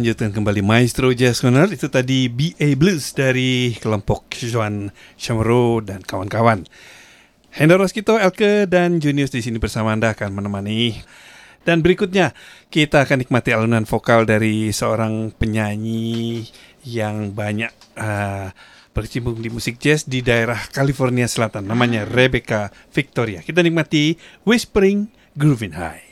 lanjutkan 0.00 0.32
kembali 0.32 0.64
Maestro 0.64 1.12
Jazz 1.12 1.44
Corner. 1.44 1.68
Itu 1.68 1.92
tadi 1.92 2.32
BA 2.32 2.72
Blues 2.72 3.12
dari 3.12 3.76
kelompok 3.76 4.32
Joan 4.32 4.88
chamorro 5.20 5.84
dan 5.84 6.00
kawan-kawan. 6.00 6.64
Hendro 7.52 7.76
Roskito, 7.76 8.16
Elke, 8.16 8.64
dan 8.64 8.96
Junius 8.96 9.28
di 9.28 9.44
sini 9.44 9.60
bersama 9.60 9.92
Anda 9.92 10.16
akan 10.16 10.32
menemani. 10.32 11.04
Dan 11.68 11.84
berikutnya 11.84 12.32
kita 12.72 13.04
akan 13.04 13.20
nikmati 13.20 13.52
alunan 13.52 13.84
vokal 13.84 14.24
dari 14.24 14.72
seorang 14.72 15.36
penyanyi 15.36 16.48
yang 16.88 17.36
banyak 17.36 17.68
uh, 18.00 18.56
berkecimpung 18.96 19.36
di 19.36 19.52
musik 19.52 19.76
jazz 19.76 20.08
di 20.08 20.24
daerah 20.24 20.64
California 20.72 21.28
Selatan. 21.28 21.68
Namanya 21.68 22.08
Rebecca 22.08 22.72
Victoria. 22.88 23.44
Kita 23.44 23.60
nikmati 23.60 24.16
Whispering 24.48 25.12
Groovin' 25.36 25.76
High. 25.76 26.09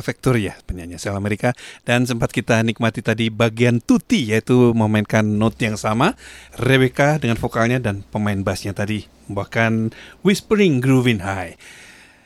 Rebecca 0.00 0.16
Victoria, 0.16 0.56
penyanyi 0.64 0.96
asal 0.96 1.12
Amerika. 1.14 1.52
Dan 1.84 2.08
sempat 2.08 2.32
kita 2.32 2.56
nikmati 2.64 3.04
tadi 3.04 3.28
bagian 3.28 3.84
tutti, 3.84 4.32
yaitu 4.32 4.72
memainkan 4.72 5.22
note 5.36 5.60
yang 5.60 5.76
sama. 5.76 6.16
Rebecca 6.56 7.20
dengan 7.20 7.36
vokalnya 7.36 7.78
dan 7.78 8.00
pemain 8.08 8.40
bassnya 8.40 8.72
tadi 8.72 9.04
membawakan 9.28 9.92
Whispering 10.24 10.80
Groovin' 10.80 11.20
High. 11.20 11.54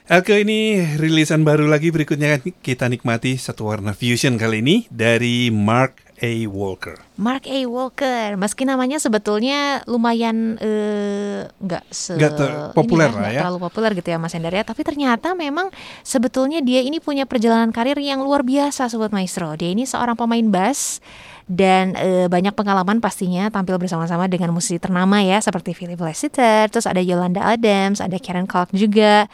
Elke 0.05 0.45
ini 0.45 0.85
rilisan 1.01 1.49
baru 1.49 1.65
lagi 1.65 1.89
berikutnya 1.89 2.37
kita 2.61 2.93
nikmati 2.93 3.41
satu 3.41 3.73
warna 3.73 3.97
fusion 3.97 4.37
kali 4.37 4.61
ini 4.61 4.77
dari 4.93 5.49
Mark 5.49 6.04
A. 6.23 6.47
Walker. 6.47 6.95
Mark 7.19 7.47
A. 7.51 7.67
Walker, 7.67 8.39
meski 8.39 8.63
namanya 8.63 9.03
sebetulnya 9.03 9.83
lumayan 9.91 10.55
eh, 10.63 11.51
nggak 11.59 11.85
se 11.91 12.15
Nggak 12.15 12.71
populer 12.75 13.11
ini 13.11 13.19
lah 13.19 13.31
ya. 13.35 13.41
terlalu 13.43 13.59
populer 13.67 13.91
gitu 13.99 14.09
ya 14.15 14.19
Mas 14.19 14.31
Hendar 14.35 14.55
ya. 14.55 14.63
Tapi 14.63 14.87
ternyata 14.87 15.35
memang 15.35 15.75
sebetulnya 16.07 16.63
dia 16.63 16.87
ini 16.87 17.03
punya 17.03 17.27
perjalanan 17.27 17.75
karir 17.75 17.99
yang 17.99 18.23
luar 18.23 18.47
biasa 18.47 18.87
Sobat 18.87 19.11
Maestro. 19.11 19.59
Dia 19.59 19.75
ini 19.75 19.87
seorang 19.87 20.15
pemain 20.15 20.47
bass 20.47 21.03
dan 21.45 21.93
eh, 22.01 22.27
banyak 22.27 22.57
pengalaman 22.57 23.05
pastinya 23.05 23.53
tampil 23.53 23.77
bersama-sama 23.77 24.25
dengan 24.33 24.49
musisi 24.57 24.81
ternama 24.81 25.21
ya 25.21 25.41
seperti 25.45 25.77
Philip 25.77 26.01
Lessiter, 26.01 26.73
terus 26.73 26.89
ada 26.89 27.05
Yolanda 27.05 27.45
Adams, 27.45 28.01
ada 28.01 28.17
Karen 28.17 28.49
Clark 28.49 28.73
juga, 28.73 29.29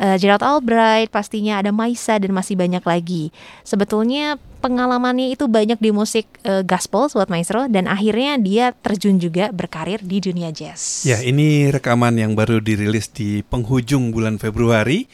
eh, 0.00 0.16
Gerald 0.16 0.40
Albright, 0.40 1.12
pastinya 1.12 1.60
ada 1.60 1.68
Maisa 1.68 2.16
dan 2.16 2.32
masih 2.32 2.56
banyak 2.56 2.80
lagi. 2.80 3.28
Sebetulnya 3.60 4.40
pengalamannya 4.64 5.36
itu 5.36 5.52
banyak 5.52 5.76
di 5.76 5.92
musik 5.92 6.24
eh, 6.48 6.64
gospel 6.64 7.12
Sobat 7.12 7.28
Maestro 7.28 7.68
dan 7.68 7.92
akhirnya 7.92 8.40
dia 8.40 8.72
terjun 8.72 9.20
juga 9.20 9.52
berkarir 9.52 10.00
di 10.00 10.16
dunia 10.24 10.48
jazz. 10.48 11.04
Ya, 11.04 11.20
ini 11.20 11.68
rekaman 11.68 12.16
yang 12.16 12.32
baru 12.32 12.64
dirilis 12.64 13.12
di 13.12 13.44
penghujung 13.44 14.16
bulan 14.16 14.40
Februari 14.40 15.04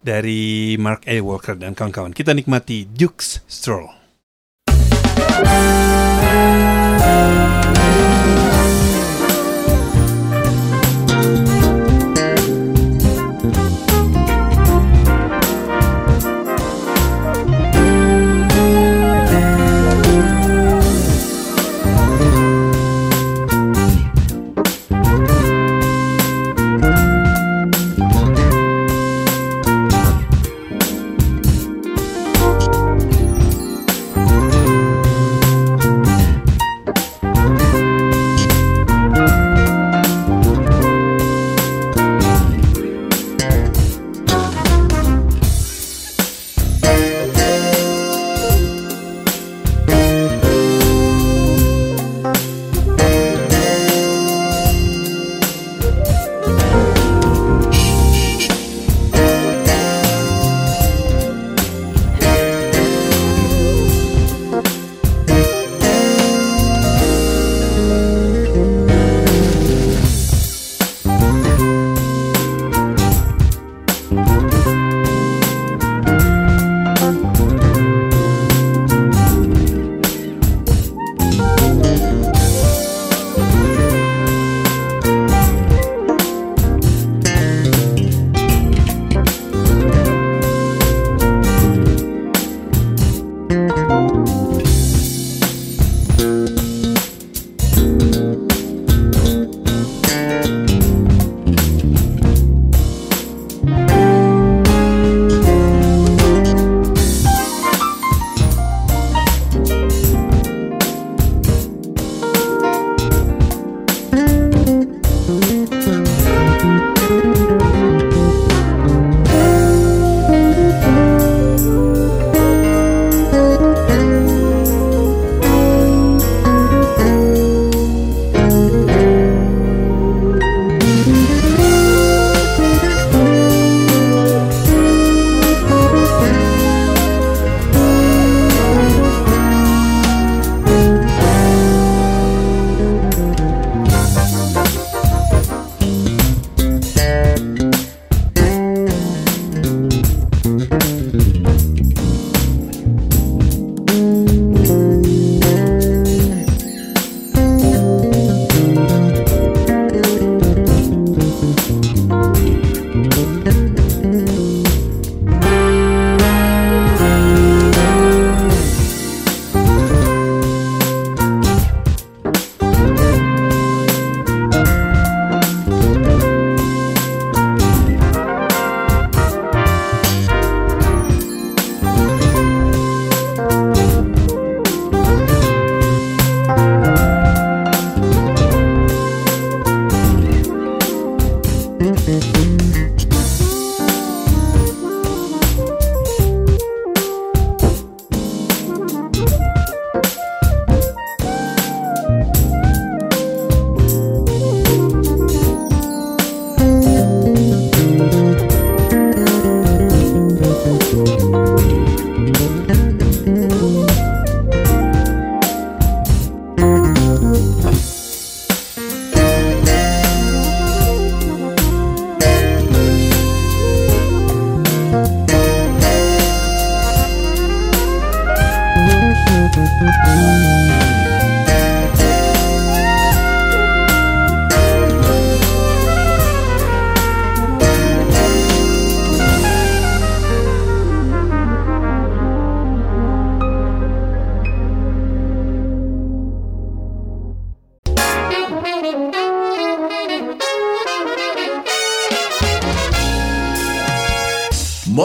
dari 0.00 0.80
Mark 0.80 1.04
A. 1.04 1.20
Walker 1.20 1.60
dan 1.60 1.76
kawan-kawan. 1.76 2.16
Kita 2.16 2.32
nikmati 2.32 2.88
Duke's 2.88 3.44
Stroll. 3.44 3.99
Thank 5.42 5.99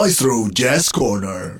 Maestro 0.06 0.46
Jazz 0.54 0.88
Corner. 0.88 1.55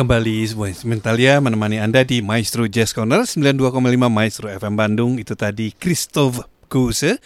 Kembali 0.00 0.48
sebuah 0.48 0.72
instrumentalia 0.72 1.44
menemani 1.44 1.76
Anda 1.76 2.00
di 2.08 2.24
Maestro 2.24 2.64
Jazz 2.64 2.96
Corner 2.96 3.20
92,5 3.20 3.68
Maestro 4.08 4.48
FM 4.48 4.72
Bandung 4.72 5.20
Itu 5.20 5.36
tadi 5.36 5.76
Christoph 5.76 6.40
Gose 6.72 7.20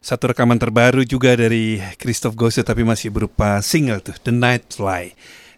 Satu 0.00 0.32
rekaman 0.32 0.56
terbaru 0.56 1.04
juga 1.04 1.36
dari 1.36 1.76
Christoph 2.00 2.32
Gose 2.32 2.64
tapi 2.64 2.80
masih 2.80 3.12
berupa 3.12 3.60
single 3.60 4.00
tuh 4.00 4.16
The 4.16 4.32
Night 4.32 4.72
Fly 4.72 5.12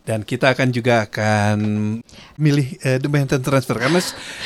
dan 0.06 0.22
kita 0.22 0.54
akan 0.54 0.70
juga 0.70 1.02
akan 1.06 1.58
milih 2.38 2.78
uh, 2.78 2.98
The 2.98 3.10
Manhattan 3.10 3.42
Transfer 3.42 3.74
karena 3.74 3.98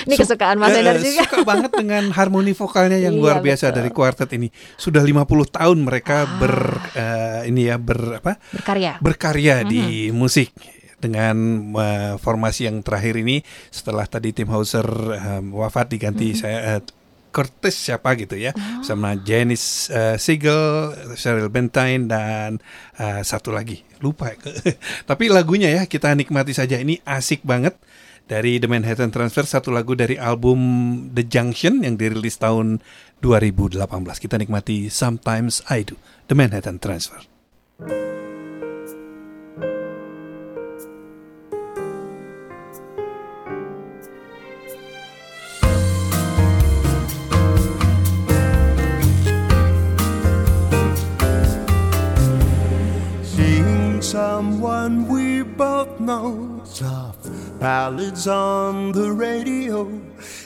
Ini 0.09 0.15
kesukaan 0.17 0.57
Mas 0.57 0.73
eh, 0.73 0.81
Endar 0.81 0.97
juga. 0.97 1.21
suka 1.21 1.45
banget 1.45 1.73
dengan 1.77 2.09
harmoni 2.17 2.57
vokalnya 2.57 2.97
yang 2.97 3.13
Iya, 3.13 3.21
luar 3.21 3.37
biasa 3.45 3.69
betul. 3.69 3.77
dari 3.77 3.91
kuartet 3.93 4.31
ini. 4.33 4.49
Sudah 4.81 5.05
50 5.05 5.21
tahun 5.53 5.85
mereka 5.85 6.25
Ah. 6.25 6.33
ber 6.41 6.55
eh, 6.97 7.41
ini 7.53 7.69
ya 7.69 7.77
ber 7.77 8.25
apa? 8.25 8.41
Berkarya. 8.57 9.05
berkarya 9.05 9.55
Mhm. 9.61 9.69
di 9.69 9.83
musik 10.17 10.49
dengan 11.01 11.35
eh, 11.75 12.15
formasi 12.17 12.69
yang 12.69 12.85
terakhir 12.85 13.17
ini 13.17 13.41
setelah 13.69 14.05
tadi 14.05 14.31
Tim 14.31 14.49
Hauser 14.49 14.85
eh, 15.11 15.43
wafat 15.43 15.91
diganti 15.91 16.33
Mhm. 16.33 16.39
saya 16.39 16.59
eh, 16.77 16.83
Curtis 17.31 17.79
siapa 17.79 18.19
gitu 18.19 18.35
ya 18.35 18.51
Oh. 18.51 18.83
sama 18.83 19.15
Janice 19.15 19.87
eh, 19.89 20.19
Siegel, 20.19 20.91
Cheryl 21.15 21.47
Bentine 21.47 22.05
dan 22.05 22.59
eh, 22.99 23.23
satu 23.23 23.51
lagi. 23.51 23.87
Lupa 24.03 24.35
tapi 25.11 25.31
lagunya 25.31 25.71
ya 25.71 25.83
kita 25.87 26.11
nikmati 26.13 26.51
saja. 26.51 26.75
Ini 26.77 26.99
asik 27.07 27.47
banget 27.47 27.79
dari 28.27 28.59
The 28.59 28.67
Manhattan 28.67 29.15
Transfer 29.15 29.47
satu 29.47 29.71
lagu 29.71 29.95
dari 29.95 30.19
album 30.19 30.59
The 31.15 31.23
Junction 31.23 31.87
yang 31.87 31.95
dirilis 31.95 32.35
tahun 32.35 32.83
2018 33.23 33.79
kita 34.19 34.35
nikmati 34.35 34.91
Sometimes 34.91 35.63
I 35.71 35.87
Do 35.87 35.95
The 36.27 36.35
Manhattan 36.35 36.83
Transfer. 36.83 37.23
Seeing 37.81 38.10
someone 54.51 55.07
we 55.07 55.43
both 55.43 56.01
know, 56.01 56.61
soft 56.65 57.31
ballads 57.61 58.27
on 58.27 58.91
the 58.91 59.13
radio, 59.13 59.89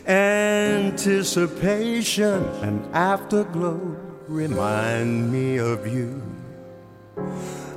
anticipation 0.06 2.44
and 2.60 2.84
afterglow 2.94 3.80
remind 4.28 5.32
me 5.32 5.56
of 5.56 5.86
you. 5.86 6.22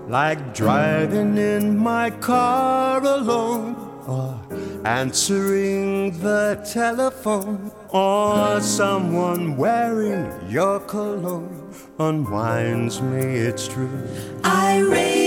Like 0.10 0.54
driving 0.54 1.38
in 1.38 1.78
my 1.78 2.10
car 2.10 3.02
alone, 3.02 3.78
or 4.06 4.38
answering 4.86 6.20
the 6.20 6.62
telephone, 6.70 7.72
or 7.90 8.60
someone 8.60 9.56
wearing 9.56 10.30
your 10.50 10.82
cologne 10.82 11.64
unwinds 12.00 13.02
me, 13.02 13.22
it's 13.22 13.68
true. 13.68 13.90
I 14.44 14.80
rave 14.80 15.27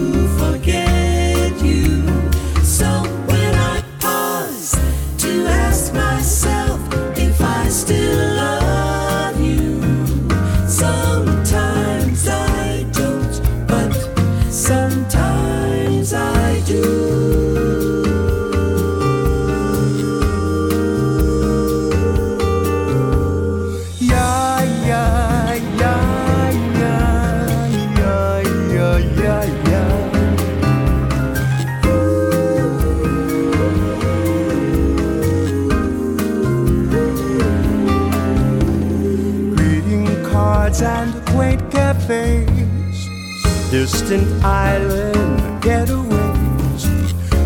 distant 43.81 44.29
island 44.43 45.39
getaways, 45.63 46.83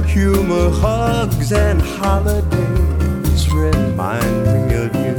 humor 0.06 0.70
hugs 0.70 1.54
and 1.54 1.82
holidays 1.82 3.50
remind 3.54 4.36
me 4.44 4.76
of 4.84 4.94
you. 5.06 5.16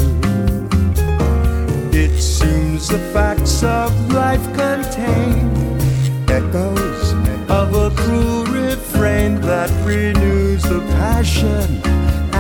It 1.99 2.21
seems 2.21 2.89
the 2.89 2.99
facts 3.14 3.62
of 3.62 3.91
life 4.12 4.45
contain 4.62 5.39
echoes 6.29 7.12
of 7.49 7.75
a 7.75 7.89
cruel 7.97 8.45
refrain 8.45 9.41
that 9.41 9.71
renews 9.87 10.64
the 10.64 10.81
passion 11.01 11.81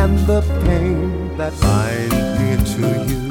and 0.00 0.18
the 0.26 0.42
pain 0.66 1.34
that 1.38 1.58
bind 1.62 2.12
me 2.38 2.50
to 2.74 3.10
you. 3.10 3.25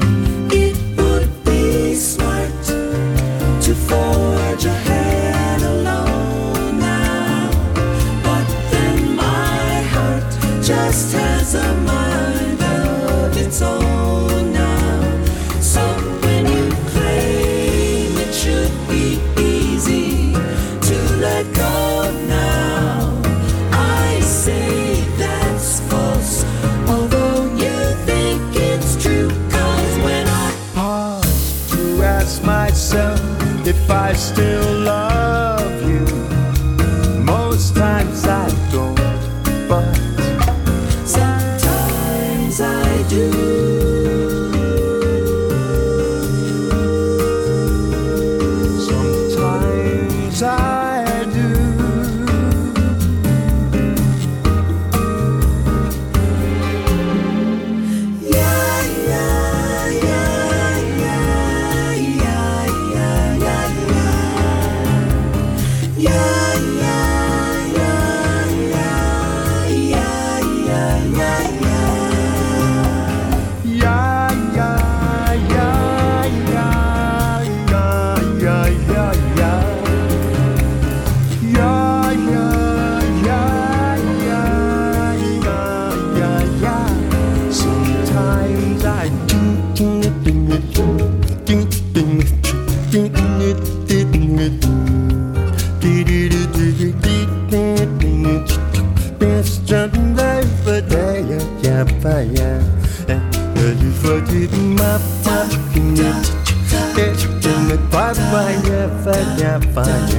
banyak-banyak 109.16 110.15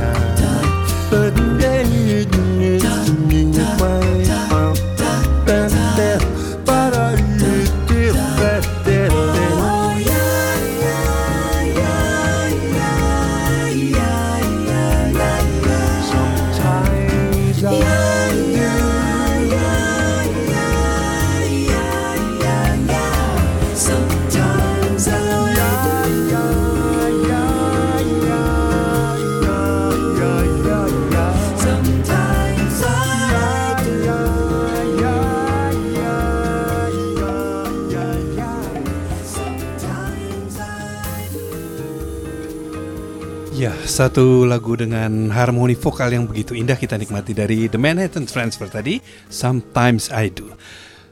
satu 43.97 44.45
lagu 44.45 44.77
dengan 44.77 45.33
harmoni 45.33 45.73
vokal 45.73 46.13
yang 46.13 46.29
begitu 46.29 46.53
indah 46.53 46.77
kita 46.77 46.93
nikmati 47.01 47.33
dari 47.33 47.65
The 47.65 47.81
Manhattan 47.81 48.29
Transfer 48.29 48.69
tadi, 48.69 49.01
Sometimes 49.25 50.13
I 50.13 50.29
Do. 50.29 50.53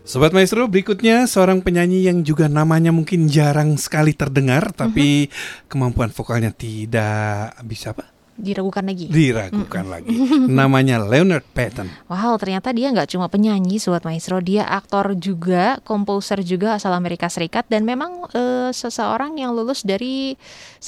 Sobat 0.06 0.38
Maestro, 0.38 0.70
berikutnya 0.70 1.26
seorang 1.26 1.66
penyanyi 1.66 2.06
yang 2.06 2.22
juga 2.22 2.46
namanya 2.46 2.94
mungkin 2.94 3.26
jarang 3.26 3.74
sekali 3.82 4.14
terdengar, 4.14 4.70
tapi 4.70 5.34
kemampuan 5.66 6.14
vokalnya 6.14 6.54
tidak 6.54 7.58
bisa 7.66 7.98
apa? 7.98 8.15
Diragukan 8.36 8.84
lagi. 8.84 9.08
Diragukan 9.08 9.88
lagi. 9.88 10.12
Namanya 10.52 11.00
Leonard 11.00 11.48
Patton. 11.56 11.88
Wow, 12.12 12.36
ternyata 12.36 12.76
dia 12.76 12.92
nggak 12.92 13.16
cuma 13.16 13.32
penyanyi, 13.32 13.80
Sobat 13.80 14.04
Maestro, 14.04 14.44
dia 14.44 14.68
aktor 14.68 15.16
juga, 15.16 15.80
komposer 15.88 16.44
juga 16.44 16.76
asal 16.76 16.92
Amerika 16.92 17.32
Serikat. 17.32 17.64
Dan 17.72 17.88
memang 17.88 18.28
eh, 18.36 18.70
seseorang 18.76 19.40
yang 19.40 19.56
lulus 19.56 19.88
dari 19.88 20.36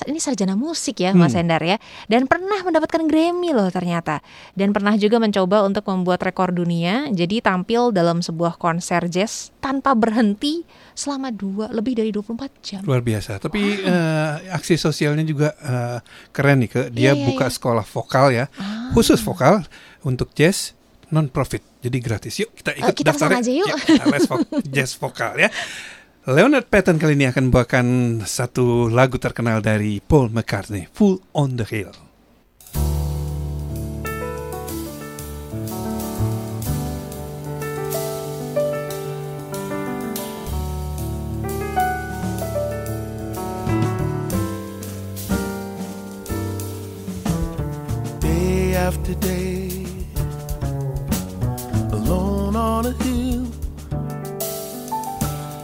ini 0.06 0.20
sarjana 0.20 0.54
musik 0.54 1.02
ya, 1.02 1.16
Mas 1.18 1.34
Endar 1.34 1.64
ya, 1.64 1.82
dan 2.06 2.30
pernah 2.30 2.62
mendapatkan 2.62 3.10
Grammy 3.10 3.56
loh 3.56 3.72
ternyata, 3.74 4.22
dan 4.54 4.70
pernah 4.76 4.94
juga 4.94 5.18
mencoba 5.18 5.66
untuk 5.66 5.90
membuat 5.90 6.22
rekor 6.22 6.54
dunia, 6.54 7.10
jadi 7.10 7.42
tampil 7.42 7.90
dalam 7.90 8.22
sebuah 8.22 8.62
konser 8.62 9.10
jazz 9.10 9.50
tanpa 9.58 9.98
berhenti 9.98 10.68
selama 10.98 11.30
dua 11.30 11.70
lebih 11.70 11.94
dari 11.94 12.10
24 12.10 12.66
jam. 12.66 12.82
Luar 12.82 13.00
biasa. 13.00 13.38
Tapi 13.38 13.62
eh, 13.78 14.34
aksi 14.50 14.74
sosialnya 14.76 15.22
juga 15.22 15.54
eh, 15.54 15.98
keren 16.34 16.58
nih 16.60 16.70
ke. 16.70 16.82
Dia 16.90 17.14
Iya, 17.14 17.14
iya, 17.14 17.26
buka 17.30 17.46
iya. 17.46 17.54
sekolah 17.54 17.86
vokal 17.86 18.28
ya, 18.34 18.46
khusus 18.92 19.22
vokal 19.22 19.62
untuk 20.02 20.34
jazz 20.34 20.74
non 21.08 21.30
profit. 21.30 21.62
Jadi 21.80 21.98
gratis. 22.02 22.34
Yuk 22.36 22.50
kita 22.52 22.74
ikut 22.74 22.96
kita 22.96 23.14
daftarnya. 23.14 23.38
ke 23.38 23.46
sana 23.46 23.46
aja 23.46 23.54
yuk. 23.54 23.70
kita 23.80 24.06
les 24.10 24.26
vo- 24.26 24.48
jazz 24.74 24.92
vokal 24.94 25.38
ya. 25.38 25.50
Leonard 26.28 26.68
Patton 26.68 26.98
kali 26.98 27.16
ini 27.16 27.24
akan 27.24 27.48
membawakan 27.48 27.86
satu 28.26 28.92
lagu 28.92 29.16
terkenal 29.16 29.64
dari 29.64 30.04
Paul 30.04 30.28
McCartney, 30.28 30.90
Full 30.92 31.24
on 31.32 31.56
the 31.56 31.64
Hill. 31.64 31.94
after 48.88 49.12
alone 51.92 52.56
on 52.56 52.86
a 52.86 52.94
hill. 53.04 53.44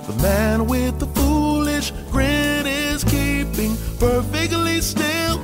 The 0.07 0.15
man 0.21 0.67
with 0.67 0.99
the 0.99 1.07
foolish 1.15 1.91
grin 2.11 2.67
is 2.67 3.05
keeping 3.05 3.77
perfectly 3.97 4.81
still, 4.81 5.37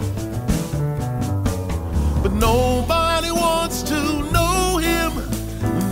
but 2.22 2.34
nobody 2.34 3.32
wants 3.32 3.82
to 3.84 4.00
know 4.34 4.78
him. 4.78 5.12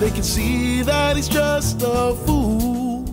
They 0.02 0.12
can 0.12 0.24
see 0.24 0.82
that 0.82 1.16
he's 1.16 1.30
just 1.30 1.82
a 1.84 2.14
fool, 2.26 3.06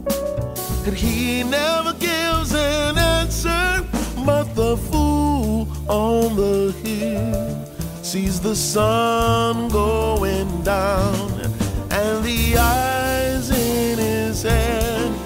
and 0.85 0.97
he 0.97 1.45
never 1.45 1.93
gives 1.93 2.53
an 2.53 2.99
answer, 2.99 3.87
but 4.27 4.53
the 4.57 4.77
fool 4.77 5.69
on 5.87 6.35
the 6.35 6.73
hill 6.83 7.64
sees 8.15 8.41
the 8.41 8.55
sun 8.55 9.69
going 9.71 10.63
down 10.63 11.33
and 11.91 12.25
the 12.25 12.57
eyes 12.57 13.51
in 13.51 13.99
his 13.99 14.45
head 14.45 15.24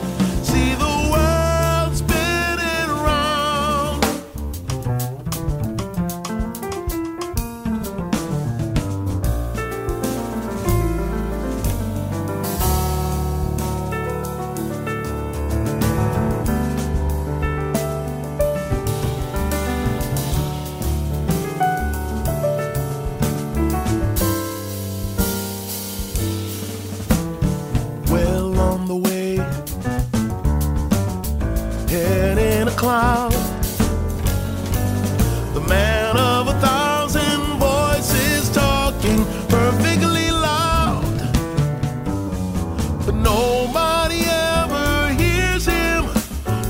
cloud. 32.79 33.33
The 35.53 35.65
man 35.69 36.17
of 36.17 36.47
a 36.47 36.55
thousand 36.61 37.41
voices 37.59 38.49
talking 38.51 39.25
perfectly 39.49 40.31
loud. 40.31 41.17
But 43.05 43.17
nobody 43.17 44.21
ever 44.27 45.13
hears 45.15 45.67
him 45.67 46.05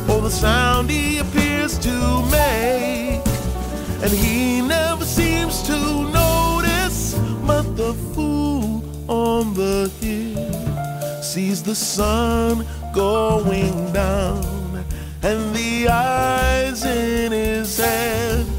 or 0.09 0.23
the 0.23 0.31
sound 0.31 0.89
he 0.89 1.19
appears 1.19 1.79
to 1.81 1.95
make. 2.31 3.21
And 4.03 4.11
he 4.11 4.63
never 4.63 5.05
seems 5.05 5.63
to 5.65 5.79
notice, 6.11 7.19
but 7.47 7.77
the 7.77 7.93
fool 8.15 8.83
on 9.09 9.53
the 9.53 9.93
hill 10.01 11.23
sees 11.23 11.63
the 11.63 11.75
sun 11.75 12.65
going 12.95 13.93
down 13.93 14.58
and 15.23 15.55
the 15.55 15.89
eyes 15.89 16.85
in 16.85 17.33
his 17.33 17.79
head 17.79 18.58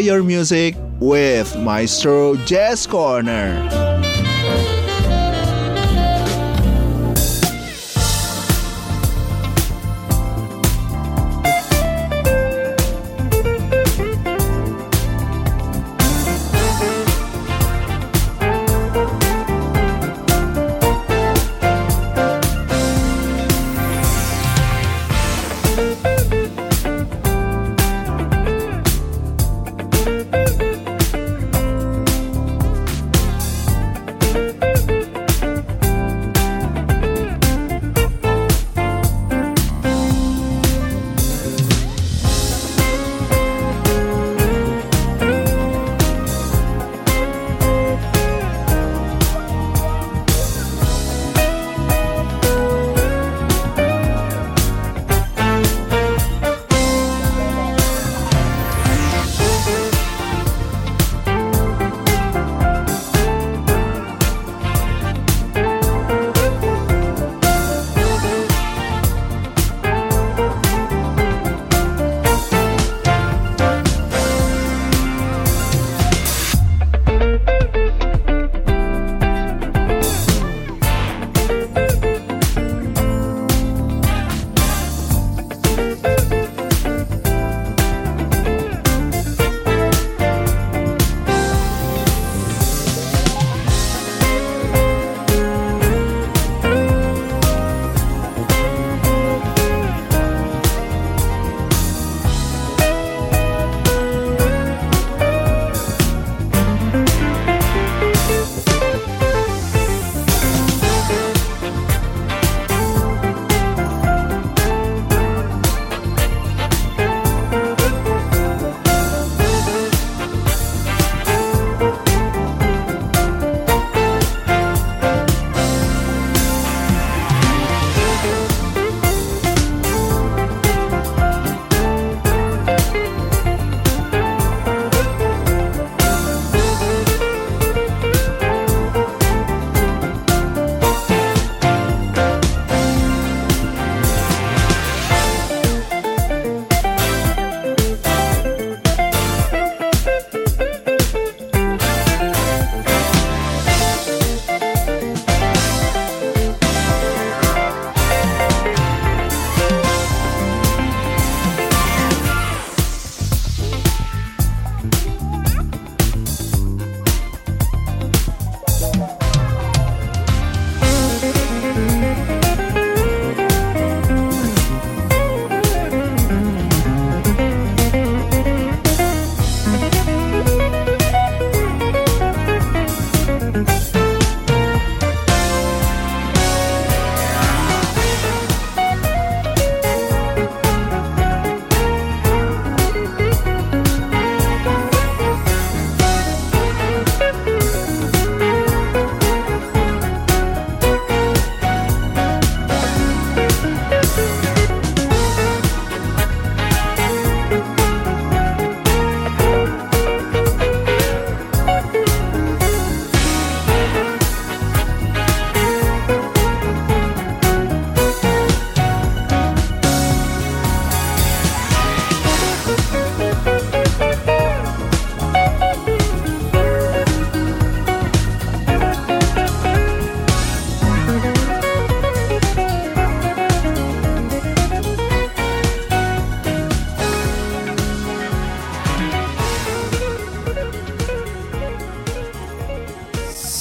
your 0.00 0.22
music 0.22 0.74
with 0.98 1.56
Maestro 1.56 2.36
Jazz 2.36 2.86
Corner. 2.86 3.89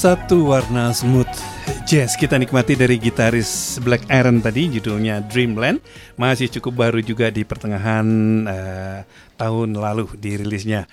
Satu 0.09 0.49
warna 0.49 0.89
smooth 0.89 1.29
jazz 1.85 2.17
kita 2.17 2.33
nikmati 2.41 2.73
dari 2.73 2.97
gitaris 2.97 3.77
Black 3.77 4.09
Aaron 4.09 4.41
tadi 4.41 4.65
judulnya 4.65 5.21
Dreamland 5.21 5.85
masih 6.17 6.49
cukup 6.49 6.81
baru 6.81 6.97
juga 6.97 7.29
di 7.29 7.45
pertengahan 7.45 8.09
eh, 8.49 8.99
tahun 9.37 9.77
lalu 9.77 10.09
dirilisnya. 10.17 10.89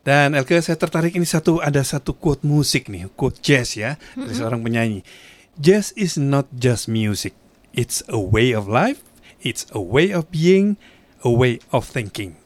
Dan 0.00 0.32
Elke 0.32 0.56
saya 0.64 0.80
tertarik 0.80 1.12
ini 1.20 1.28
satu 1.28 1.60
ada 1.60 1.84
satu 1.84 2.16
quote 2.16 2.48
musik 2.48 2.88
nih, 2.88 3.12
quote 3.12 3.44
jazz 3.44 3.76
ya 3.76 4.00
dari 4.16 4.32
seorang 4.32 4.64
penyanyi. 4.64 5.04
Jazz 5.60 5.92
is 5.92 6.16
not 6.16 6.48
just 6.56 6.88
music, 6.88 7.36
it's 7.76 8.00
a 8.08 8.16
way 8.16 8.56
of 8.56 8.72
life, 8.72 9.04
it's 9.44 9.68
a 9.76 9.82
way 9.84 10.16
of 10.16 10.32
being, 10.32 10.80
a 11.20 11.28
way 11.28 11.60
of 11.76 11.84
thinking. 11.84 12.40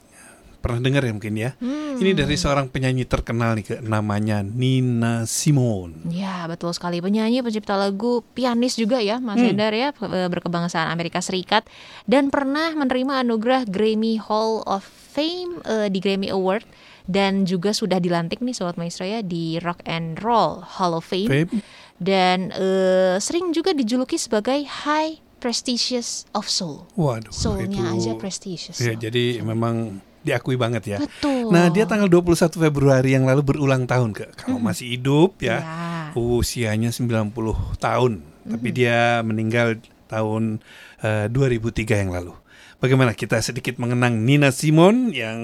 Pernah 0.60 0.80
dengar 0.80 1.00
ya 1.00 1.10
mungkin 1.10 1.34
ya? 1.34 1.50
Ini 1.92 2.12
dari 2.12 2.32
seorang 2.34 2.68
penyanyi 2.68 3.02
terkenal 3.02 3.52
nih, 3.54 3.64
ke- 3.66 3.80
namanya 3.80 4.40
Nina 4.40 5.24
Simone. 5.24 6.04
Ya, 6.06 6.44
betul 6.44 6.70
sekali. 6.70 6.98
Penyanyi, 6.98 7.40
pencipta 7.40 7.74
lagu, 7.74 8.20
pianis 8.30 8.74
juga 8.74 8.98
ya, 8.98 9.16
Mas 9.16 9.36
Hmm. 9.36 9.48
Hendar 9.50 9.72
ya, 9.72 9.90
pe- 9.90 10.06
berkebangsaan 10.06 10.86
Amerika 10.86 11.18
Serikat 11.18 11.64
dan 12.04 12.28
pernah 12.28 12.70
menerima 12.70 13.20
anugerah 13.20 13.64
Grammy 13.64 14.16
Hall 14.18 14.60
of 14.64 14.84
Fame 15.10 15.60
eh, 15.62 15.88
di 15.88 15.98
Grammy 15.98 16.28
Award 16.28 16.64
dan 17.04 17.42
juga 17.42 17.70
sudah 17.70 17.96
dilantik 17.96 18.38
nih 18.38 18.52
Sobat 18.52 18.76
Maestro 18.76 19.02
ya 19.02 19.20
di 19.20 19.58
Rock 19.58 19.82
and 19.84 20.16
Roll 20.16 20.60
Hall 20.62 20.92
of 20.92 21.02
Fame, 21.02 21.26
Fame. 21.26 21.64
dan 21.96 22.48
eh, 22.50 23.16
sering 23.18 23.50
juga 23.50 23.72
dijuluki 23.72 24.14
sebagai 24.14 24.60
High 24.62 25.18
Prestigious 25.36 26.28
of 26.30 26.46
Soul. 26.46 26.84
Waduh, 26.94 27.28
Soulnya 27.28 27.66
itu 27.66 27.80
aja 27.98 28.12
prestigious. 28.14 28.76
Ya, 28.76 28.92
jadi 28.92 29.40
memang 29.40 30.04
diakui 30.20 30.56
banget 30.56 30.82
ya. 30.86 30.98
Betul. 31.00 31.48
Nah, 31.48 31.72
dia 31.72 31.88
tanggal 31.88 32.06
21 32.06 32.60
Februari 32.60 33.16
yang 33.16 33.24
lalu 33.24 33.40
berulang 33.42 33.88
tahun 33.88 34.12
ke. 34.12 34.36
Kalau 34.36 34.60
masih 34.60 34.98
hidup 34.98 35.40
ya, 35.40 35.60
Ya. 35.60 36.12
usianya 36.12 36.92
90 36.92 37.32
tahun. 37.78 38.20
Tapi 38.44 38.68
dia 38.70 39.20
meninggal 39.22 39.80
tahun 40.08 40.58
eh, 41.00 41.30
2003 41.30 42.02
yang 42.02 42.10
lalu. 42.12 42.34
Bagaimana 42.80 43.12
kita 43.12 43.36
sedikit 43.40 43.76
mengenang 43.76 44.24
Nina 44.24 44.48
Simone 44.50 45.12
yang 45.12 45.38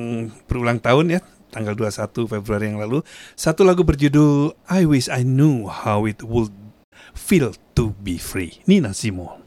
berulang 0.48 0.80
tahun 0.80 1.16
ya, 1.16 1.20
tanggal 1.52 1.76
21 1.76 2.26
Februari 2.26 2.72
yang 2.72 2.80
lalu. 2.80 3.04
Satu 3.36 3.62
lagu 3.62 3.84
berjudul 3.84 4.56
I 4.66 4.88
Wish 4.88 5.06
I 5.08 5.22
Knew 5.22 5.68
How 5.68 6.08
It 6.08 6.24
Would 6.24 6.52
Feel 7.12 7.52
to 7.76 7.92
Be 8.00 8.16
Free. 8.16 8.60
Nina 8.64 8.92
Simone. 8.92 9.45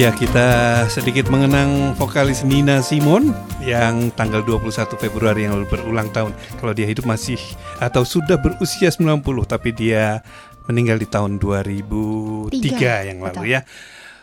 Ya 0.00 0.16
kita 0.16 0.88
sedikit 0.88 1.28
mengenang 1.28 1.92
vokalis 1.92 2.40
Nina 2.40 2.80
Simon 2.80 3.36
yang 3.60 4.08
tanggal 4.16 4.40
21 4.40 4.96
Februari 4.96 5.44
yang 5.44 5.60
lalu 5.60 5.68
berulang 5.68 6.08
tahun. 6.08 6.32
Kalau 6.56 6.72
dia 6.72 6.88
hidup 6.88 7.04
masih 7.04 7.36
atau 7.76 8.00
sudah 8.00 8.40
berusia 8.40 8.88
90 8.88 9.20
tapi 9.44 9.76
dia 9.76 10.24
meninggal 10.64 10.96
di 10.96 11.04
tahun 11.04 11.36
2003 11.36 12.48
Tiga, 12.48 13.04
yang 13.04 13.20
lalu 13.20 13.44
betul. 13.44 13.52
ya. 13.52 13.60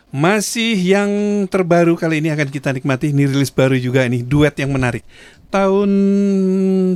Masih 0.10 0.74
yang 0.82 1.12
terbaru 1.46 1.94
kali 1.94 2.26
ini 2.26 2.34
akan 2.34 2.50
kita 2.50 2.74
nikmati 2.74 3.14
ini 3.14 3.30
rilis 3.30 3.54
baru 3.54 3.78
juga 3.78 4.02
ini 4.02 4.26
duet 4.26 4.58
yang 4.58 4.74
menarik. 4.74 5.06
Tahun 5.54 5.90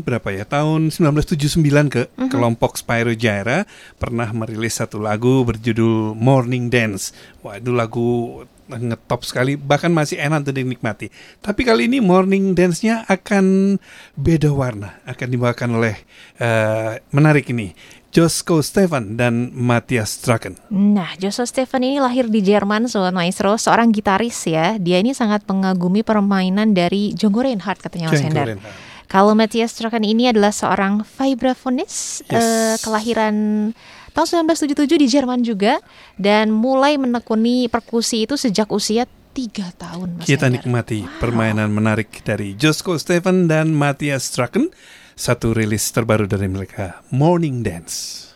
berapa 0.02 0.28
ya? 0.34 0.42
Tahun 0.42 0.90
1979 0.90 1.70
ke 1.86 2.10
kelompok 2.34 2.82
Spyro 2.82 3.14
Gyra 3.14 3.70
pernah 4.02 4.26
merilis 4.34 4.82
satu 4.82 4.98
lagu 4.98 5.46
berjudul 5.46 6.18
Morning 6.18 6.74
Dance. 6.74 7.14
Wah, 7.46 7.62
itu 7.62 7.70
lagu 7.70 8.42
ngetop 8.72 9.28
sekali 9.28 9.60
bahkan 9.60 9.92
masih 9.92 10.22
enak 10.22 10.48
untuk 10.48 10.56
dinikmati. 10.56 11.12
Tapi 11.44 11.62
kali 11.68 11.92
ini 11.92 12.00
Morning 12.00 12.56
Dance-nya 12.56 13.04
akan 13.12 13.76
beda 14.16 14.52
warna, 14.56 15.04
akan 15.04 15.28
dibawakan 15.28 15.70
oleh 15.76 15.96
eh, 16.40 17.02
menarik 17.12 17.52
ini. 17.52 17.76
Josko 18.12 18.60
Stefan 18.60 19.16
dan 19.16 19.56
Matthias 19.56 20.20
Straken. 20.20 20.60
Nah, 20.68 21.16
Joshua 21.16 21.48
Stefan 21.48 21.80
ini 21.80 22.04
lahir 22.04 22.28
di 22.28 22.44
Jerman, 22.44 22.92
Sobat 22.92 23.16
Maestro, 23.16 23.56
seorang 23.56 23.88
gitaris 23.96 24.36
ya. 24.44 24.76
Dia 24.76 25.00
ini 25.00 25.16
sangat 25.16 25.48
mengagumi 25.48 26.04
permainan 26.04 26.76
dari 26.76 27.16
Django 27.16 27.40
Reinhardt 27.40 27.80
katanya 27.80 28.12
Mas 28.12 28.20
Hendar. 28.20 28.60
Kalau 29.08 29.32
Matthias 29.32 29.76
Straken 29.76 30.04
ini 30.04 30.28
adalah 30.28 30.52
seorang 30.52 31.04
vibrafonis 31.04 32.24
Yes. 32.28 32.36
eh, 32.36 32.76
kelahiran 32.84 33.36
tahun 34.12 34.48
1977 34.48 34.88
di 35.00 35.08
Jerman 35.08 35.40
juga 35.44 35.80
dan 36.20 36.52
mulai 36.52 37.00
menekuni 37.00 37.72
perkusi 37.72 38.28
itu 38.28 38.36
sejak 38.36 38.68
usia 38.72 39.08
tiga 39.32 39.72
tahun. 39.76 40.20
Mas 40.20 40.28
Kita 40.28 40.48
Hendar. 40.48 40.64
nikmati 40.64 41.08
permainan 41.20 41.72
menarik 41.72 42.24
dari 42.24 42.56
Josko 42.56 43.00
Stefan 43.00 43.48
dan 43.48 43.72
Matthias 43.72 44.28
Straken. 44.28 44.72
Satu 45.16 45.52
rilis 45.54 45.86
terbaru 45.92 46.26
dari 46.26 46.48
mereka, 46.48 47.04
Morning 47.14 47.62
Dance. 47.62 48.31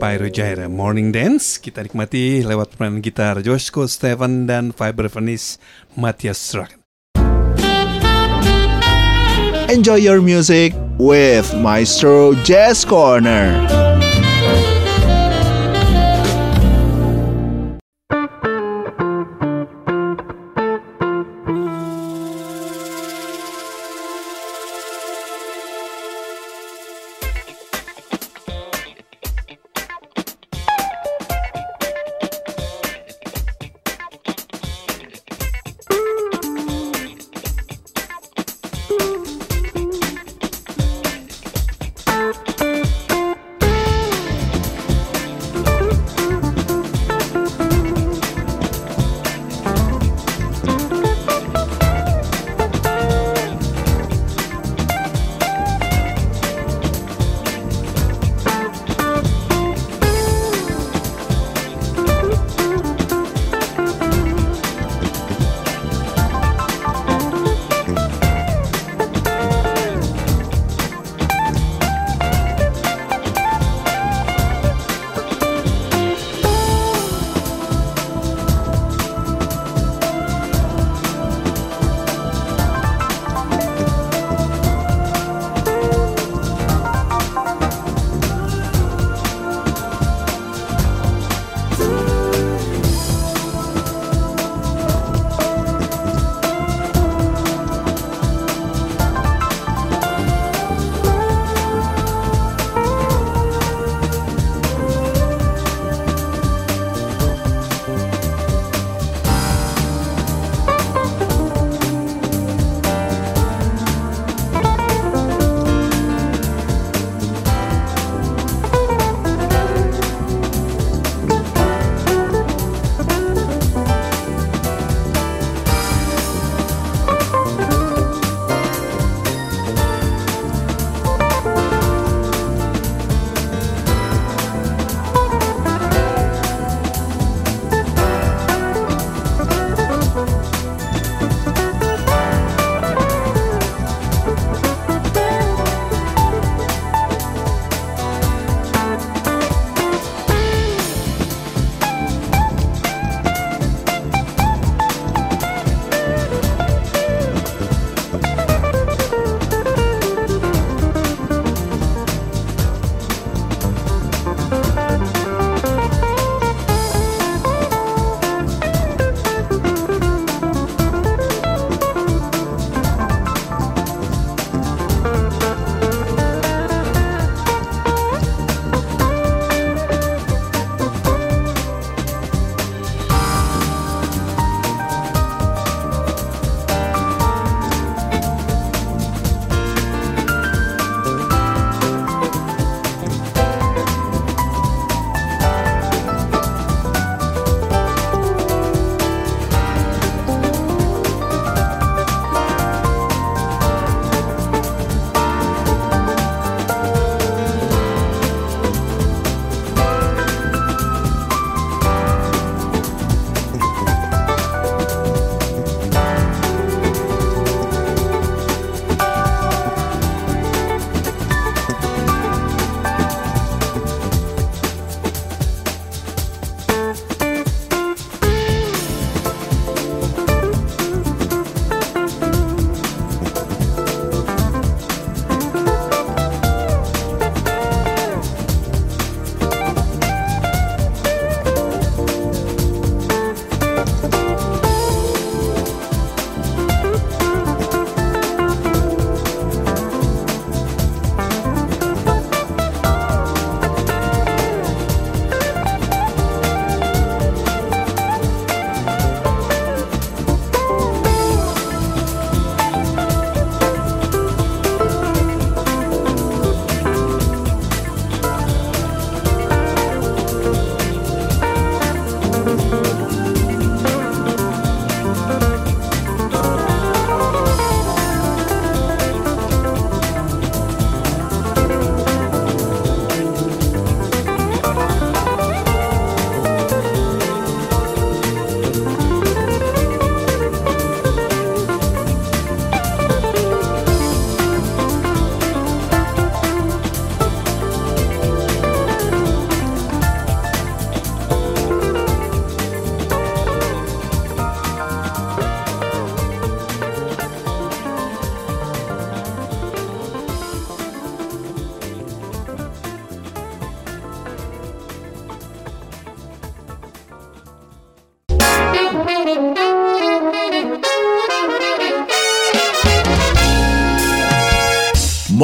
Spyro 0.00 0.32
Gyra 0.32 0.64
Morning 0.64 1.12
Dance 1.12 1.60
kita 1.60 1.84
nikmati 1.84 2.40
lewat 2.40 2.72
pemain 2.72 3.04
gitar 3.04 3.44
Joshko 3.44 3.84
Stephen 3.84 4.48
dan 4.48 4.72
vibraphonist 4.72 5.60
Matthias 5.92 6.40
Strack. 6.40 6.80
Enjoy 9.68 10.00
your 10.00 10.24
music 10.24 10.72
with 10.96 11.52
Maestro 11.52 12.32
Jazz 12.48 12.80
Corner. 12.80 13.52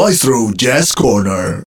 Maestro 0.07 0.53
Jazz 0.53 0.95
Corner. 0.95 1.66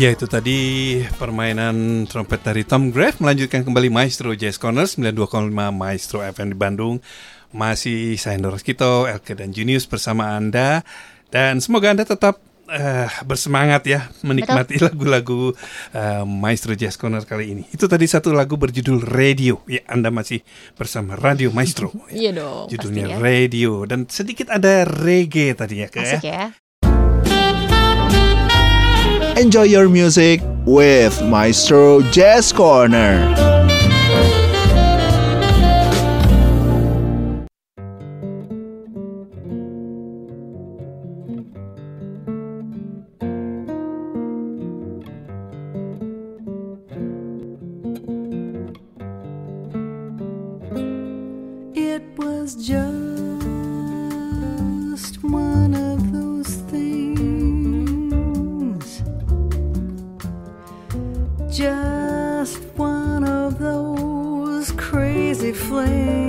Ya 0.00 0.16
itu 0.16 0.24
tadi 0.24 0.96
permainan 1.20 2.08
trompet 2.08 2.40
dari 2.40 2.64
Tom 2.64 2.88
Grave 2.88 3.20
melanjutkan 3.20 3.60
kembali 3.68 3.92
Maestro 3.92 4.32
Jazz 4.32 4.56
Corner 4.56 4.88
92,5 4.88 5.52
Maestro 5.52 6.24
FM 6.24 6.48
di 6.48 6.56
Bandung. 6.56 7.04
Masih 7.52 8.16
saya 8.16 8.40
Doros 8.40 8.64
Kito, 8.64 9.04
Elke 9.04 9.36
dan 9.36 9.52
Junius 9.52 9.84
bersama 9.84 10.40
Anda 10.40 10.88
dan 11.28 11.60
semoga 11.60 11.92
Anda 11.92 12.08
tetap 12.08 12.40
eh, 12.72 13.12
bersemangat 13.28 13.84
ya 13.84 14.08
menikmati 14.24 14.80
lagu-lagu 14.80 15.52
eh, 15.92 16.24
Maestro 16.24 16.72
Jazz 16.72 16.96
Corner 16.96 17.20
kali 17.28 17.52
ini. 17.52 17.68
Itu 17.68 17.84
tadi 17.84 18.08
satu 18.08 18.32
lagu 18.32 18.56
berjudul 18.56 19.04
Radio. 19.04 19.60
Ya, 19.68 19.84
Anda 19.84 20.08
masih 20.08 20.40
bersama 20.80 21.12
Radio 21.12 21.52
Maestro. 21.52 21.92
Iya 22.08 22.40
dong, 22.40 22.72
Judulnya 22.72 23.04
ya. 23.04 23.16
Radio 23.20 23.84
dan 23.84 24.08
sedikit 24.08 24.48
ada 24.48 24.88
reggae 24.88 25.52
tadi 25.52 25.84
ya, 25.84 25.92
Kak, 25.92 26.00
ya. 26.00 26.08
Asik 26.08 26.24
ya. 26.24 26.44
Enjoy 29.40 29.62
your 29.62 29.88
music 29.88 30.42
with 30.66 31.22
Maestro 31.22 32.02
Jazz 32.12 32.52
Corner. 32.52 33.59
Just 61.50 62.62
one 62.76 63.24
of 63.24 63.58
those 63.58 64.70
crazy 64.72 65.52
flames. 65.52 66.19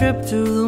Trip 0.00 0.24
to 0.24 0.59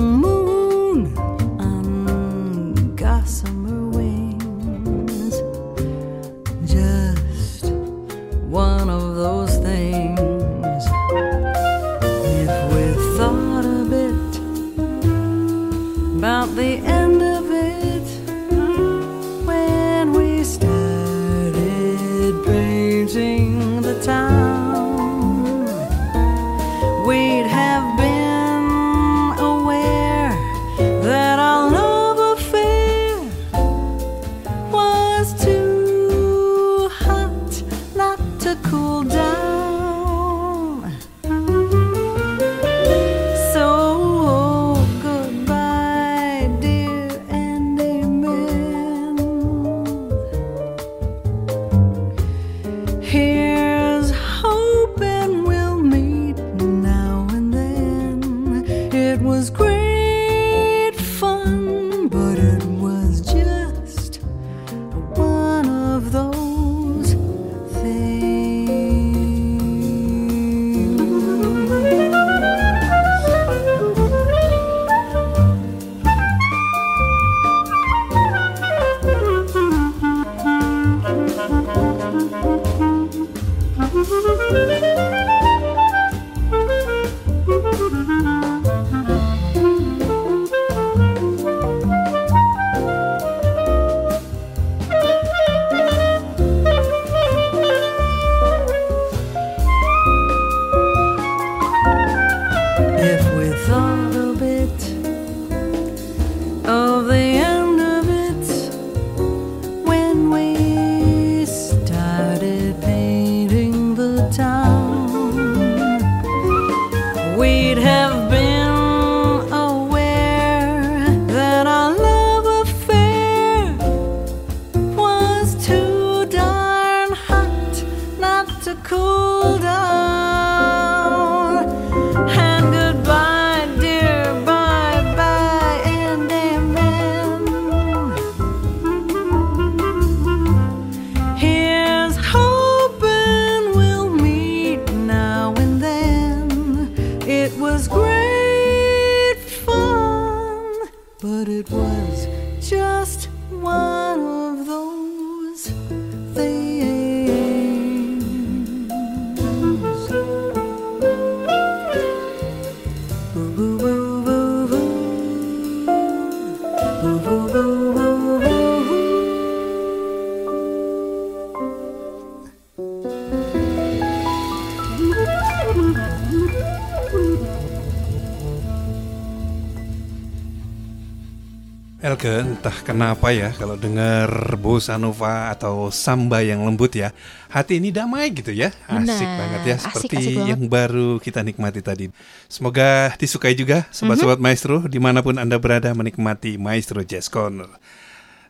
entah 182.62 182.78
kenapa 182.86 183.34
ya 183.34 183.51
kalau 183.51 183.74
dengar 183.74 184.30
bossa 184.55 184.94
nova 184.94 185.51
atau 185.51 185.90
samba 185.90 186.47
yang 186.47 186.62
lembut 186.62 186.94
ya, 186.94 187.10
hati 187.51 187.82
ini 187.82 187.90
damai 187.90 188.30
gitu 188.30 188.55
ya, 188.55 188.70
asik 188.86 189.02
Benar, 189.02 189.34
banget 189.34 189.62
ya, 189.66 189.76
asik, 189.82 189.90
seperti 189.98 190.14
asik 190.14 190.32
banget. 190.32 190.47
yang 190.47 190.62
baru 190.70 191.09
kita 191.18 191.43
nikmati 191.43 191.82
tadi. 191.82 192.06
Semoga 192.47 193.18
disukai 193.18 193.59
juga 193.59 193.90
sobat-sobat 193.90 194.39
Mhm. 194.39 194.44
maestro 194.47 194.76
di 194.86 195.02
mana 195.02 195.26
pun 195.26 195.34
anda 195.34 195.59
berada 195.59 195.90
menikmati 195.90 196.55
maestro 196.55 197.02
jazz 197.02 197.26
corner. 197.26 197.66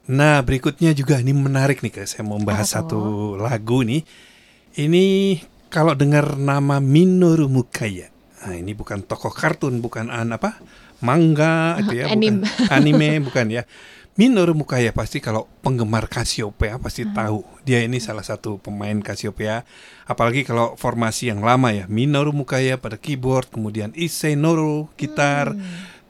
Nah, 0.04 0.44
berikutnya 0.44 0.92
juga 0.92 1.16
ini 1.16 1.32
menarik 1.32 1.80
nih, 1.80 1.96
guys. 1.96 2.12
Saya 2.12 2.28
mau 2.28 2.36
bahas 2.36 2.68
Apa 2.68 2.84
satu 2.84 3.00
lagu 3.38 3.80
nih. 3.80 4.04
Ini 4.74 5.40
kalau 5.68 5.96
dengar 5.96 6.36
nama 6.36 6.84
Minoru 6.84 7.48
Mukaya. 7.48 8.12
Nah, 8.44 8.52
ini 8.52 8.76
bukan 8.76 9.00
tokoh 9.00 9.32
kartun, 9.32 9.80
bukan 9.80 10.12
an 10.12 10.36
apa? 10.36 10.60
Manga 11.00 11.80
itu 11.80 11.96
ya, 11.96 12.10
Anim- 12.14 12.44
bukan 12.44 12.68
anime, 12.68 13.10
bukan 13.24 13.46
ya. 13.48 13.62
Minoru 14.12 14.52
Mukaya 14.52 14.92
pasti 14.92 15.24
kalau 15.24 15.48
penggemar 15.64 16.04
Cassiopeia 16.04 16.76
pasti 16.76 17.08
tahu. 17.08 17.40
Dia 17.64 17.80
ini 17.80 17.96
salah 17.96 18.20
satu 18.20 18.60
pemain 18.60 19.00
Cassiopeia. 19.00 19.64
Apalagi 20.04 20.44
kalau 20.44 20.76
formasi 20.76 21.32
yang 21.32 21.40
lama 21.40 21.72
ya. 21.72 21.88
Minoru 21.88 22.36
Mukaya 22.36 22.76
pada 22.76 23.00
keyboard, 23.00 23.48
kemudian 23.48 23.88
Issei 23.96 24.36
Noro 24.36 24.92
gitar, 25.00 25.56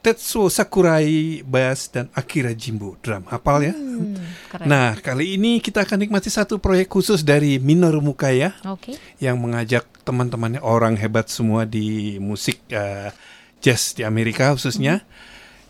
Tetsuo 0.03 0.51
Sakurai 0.51 1.47
bass 1.47 1.87
dan 1.95 2.11
Akira 2.11 2.51
Jimbo 2.51 2.99
drum. 2.99 3.23
Hafal 3.31 3.71
ya? 3.71 3.71
Hmm, 3.71 4.19
keren. 4.51 4.67
Nah, 4.67 4.99
kali 4.99 5.39
ini 5.39 5.63
kita 5.63 5.87
akan 5.87 6.03
nikmati 6.03 6.27
satu 6.27 6.59
proyek 6.59 6.91
khusus 6.91 7.23
dari 7.23 7.55
Minoru 7.55 8.03
Mukaya 8.03 8.51
Oke. 8.67 8.99
yang 9.23 9.39
mengajak 9.39 9.87
teman-temannya 10.03 10.59
orang 10.59 10.99
hebat 10.99 11.31
semua 11.31 11.63
di 11.63 12.19
musik 12.19 12.59
eh, 12.67 13.15
jazz 13.63 13.95
di 13.95 14.03
Amerika 14.03 14.51
khususnya. 14.51 15.07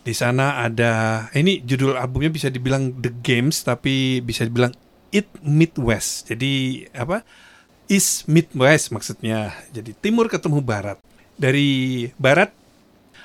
Di 0.03 0.11
sana 0.11 0.59
ada 0.59 1.25
ini 1.31 1.63
judul 1.63 1.95
albumnya 1.95 2.27
bisa 2.27 2.51
dibilang 2.51 2.91
The 2.99 3.11
Games 3.23 3.63
tapi 3.63 4.19
bisa 4.19 4.43
dibilang 4.43 4.75
It 5.15 5.31
Midwest. 5.39 6.27
Jadi 6.27 6.84
apa? 6.91 7.23
East 7.88 8.27
Midwest 8.27 8.91
maksudnya. 8.91 9.55
Jadi 9.71 9.95
timur 9.95 10.27
ketemu 10.27 10.59
barat. 10.59 10.99
Dari 11.39 12.07
barat 12.19 12.51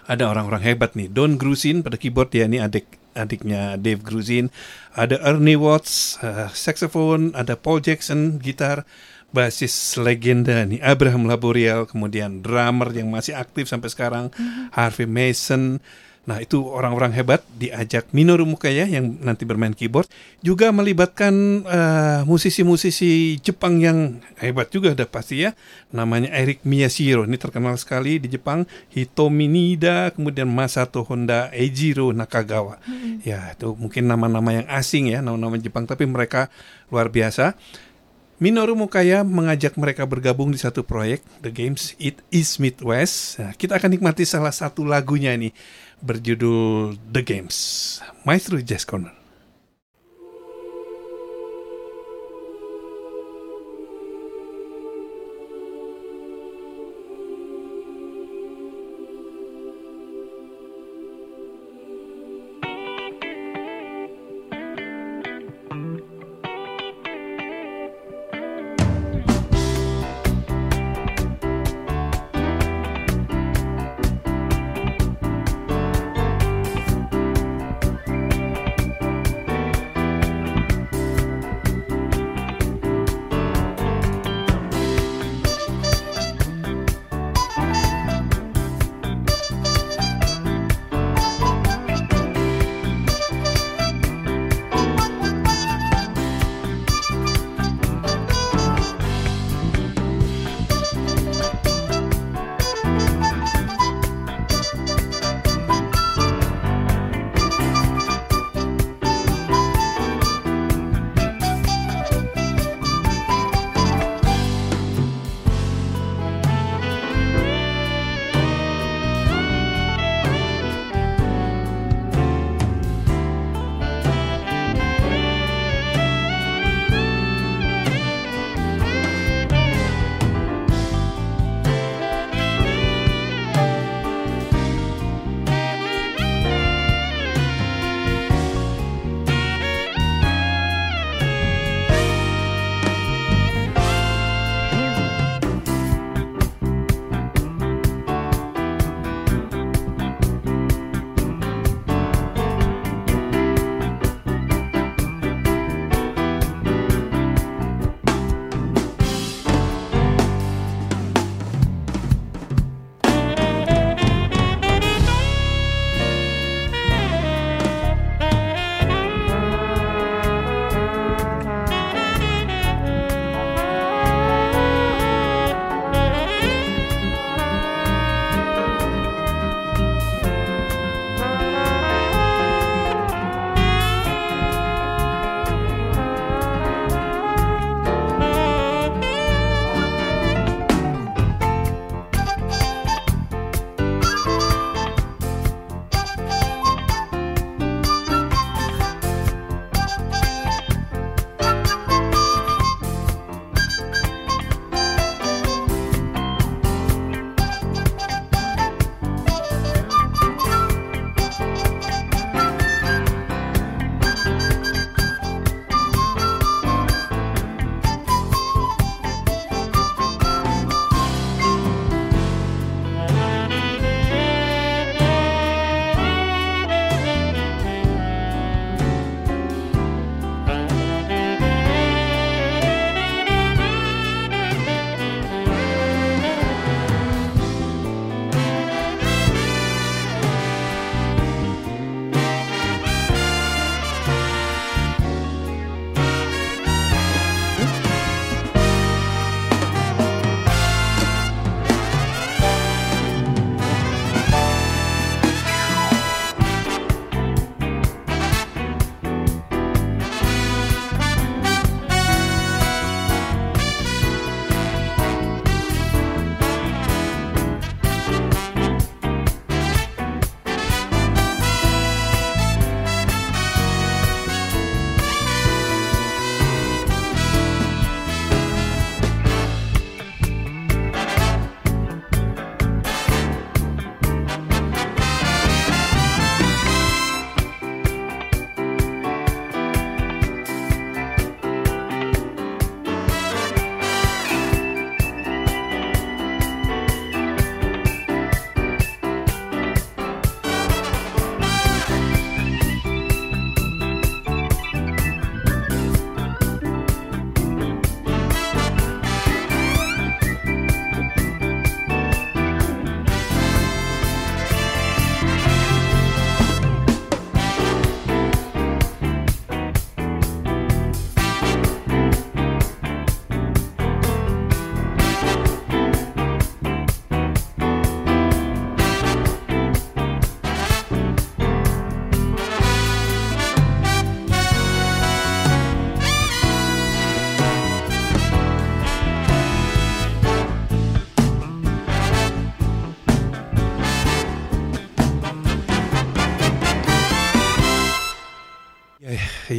ada 0.07 0.31
orang-orang 0.31 0.63
hebat 0.65 0.95
nih. 0.95 1.11
Don 1.11 1.35
Grusin 1.35 1.83
pada 1.83 1.99
keyboard 1.99 2.31
dia 2.31 2.47
ini 2.47 2.63
adik 2.63 2.87
adiknya 3.19 3.75
Dave 3.75 4.01
Grusin. 4.01 4.49
Ada 4.95 5.19
Ernie 5.21 5.59
Watts 5.59 6.23
eh, 6.23 6.47
saxophone, 6.55 7.35
ada 7.35 7.59
Paul 7.59 7.83
Jackson 7.83 8.39
gitar, 8.39 8.87
basis 9.35 9.75
legenda 10.01 10.65
nih 10.65 10.81
Abraham 10.81 11.29
Laboriel, 11.29 11.85
kemudian 11.85 12.41
drummer 12.41 12.89
yang 12.95 13.13
masih 13.13 13.37
aktif 13.37 13.69
sampai 13.69 13.93
sekarang 13.93 14.25
Harvey 14.73 15.05
Mason. 15.05 15.83
Nah 16.29 16.45
itu 16.45 16.61
orang-orang 16.61 17.17
hebat 17.17 17.41
diajak 17.57 18.13
Minoru 18.13 18.45
Mukaya 18.45 18.85
yang 18.85 19.17
nanti 19.25 19.49
bermain 19.49 19.73
keyboard 19.73 20.13
juga 20.45 20.69
melibatkan 20.69 21.65
eh, 21.65 22.21
musisi-musisi 22.29 23.41
Jepang 23.41 23.81
yang 23.81 24.21
hebat 24.37 24.69
juga 24.69 24.93
ada 24.93 25.09
pasti 25.09 25.49
ya 25.49 25.57
namanya 25.89 26.29
Eric 26.37 26.69
Miyashiro. 26.69 27.25
Ini 27.25 27.41
terkenal 27.41 27.81
sekali 27.81 28.21
di 28.21 28.29
Jepang 28.29 28.69
Hitomi 28.93 29.49
Nida 29.49 30.13
kemudian 30.13 30.53
Masato 30.53 31.01
Honda 31.09 31.49
Eijiro 31.49 32.13
Nakagawa. 32.13 32.77
Ya 33.25 33.57
itu 33.57 33.73
mungkin 33.81 34.05
nama-nama 34.05 34.53
yang 34.53 34.69
asing 34.69 35.09
ya 35.09 35.25
nama-nama 35.25 35.57
Jepang 35.57 35.89
tapi 35.89 36.05
mereka 36.05 36.53
luar 36.93 37.09
biasa. 37.09 37.57
Minoru 38.39 38.79
Mukaya 38.79 39.27
mengajak 39.27 39.75
mereka 39.75 40.07
bergabung 40.07 40.55
di 40.55 40.63
satu 40.63 40.87
proyek 40.87 41.27
The 41.43 41.51
Games 41.51 41.99
It 41.99 42.23
Is 42.31 42.63
Midwest. 42.63 43.43
Nah, 43.43 43.51
kita 43.51 43.83
akan 43.83 43.99
nikmati 43.99 44.23
salah 44.23 44.55
satu 44.55 44.87
lagunya 44.87 45.35
ini 45.35 45.51
berjudul 46.03 46.95
The 47.11 47.23
Games. 47.27 47.57
Maestro 48.23 48.63
Jazz 48.63 48.87
Corner. 48.87 49.18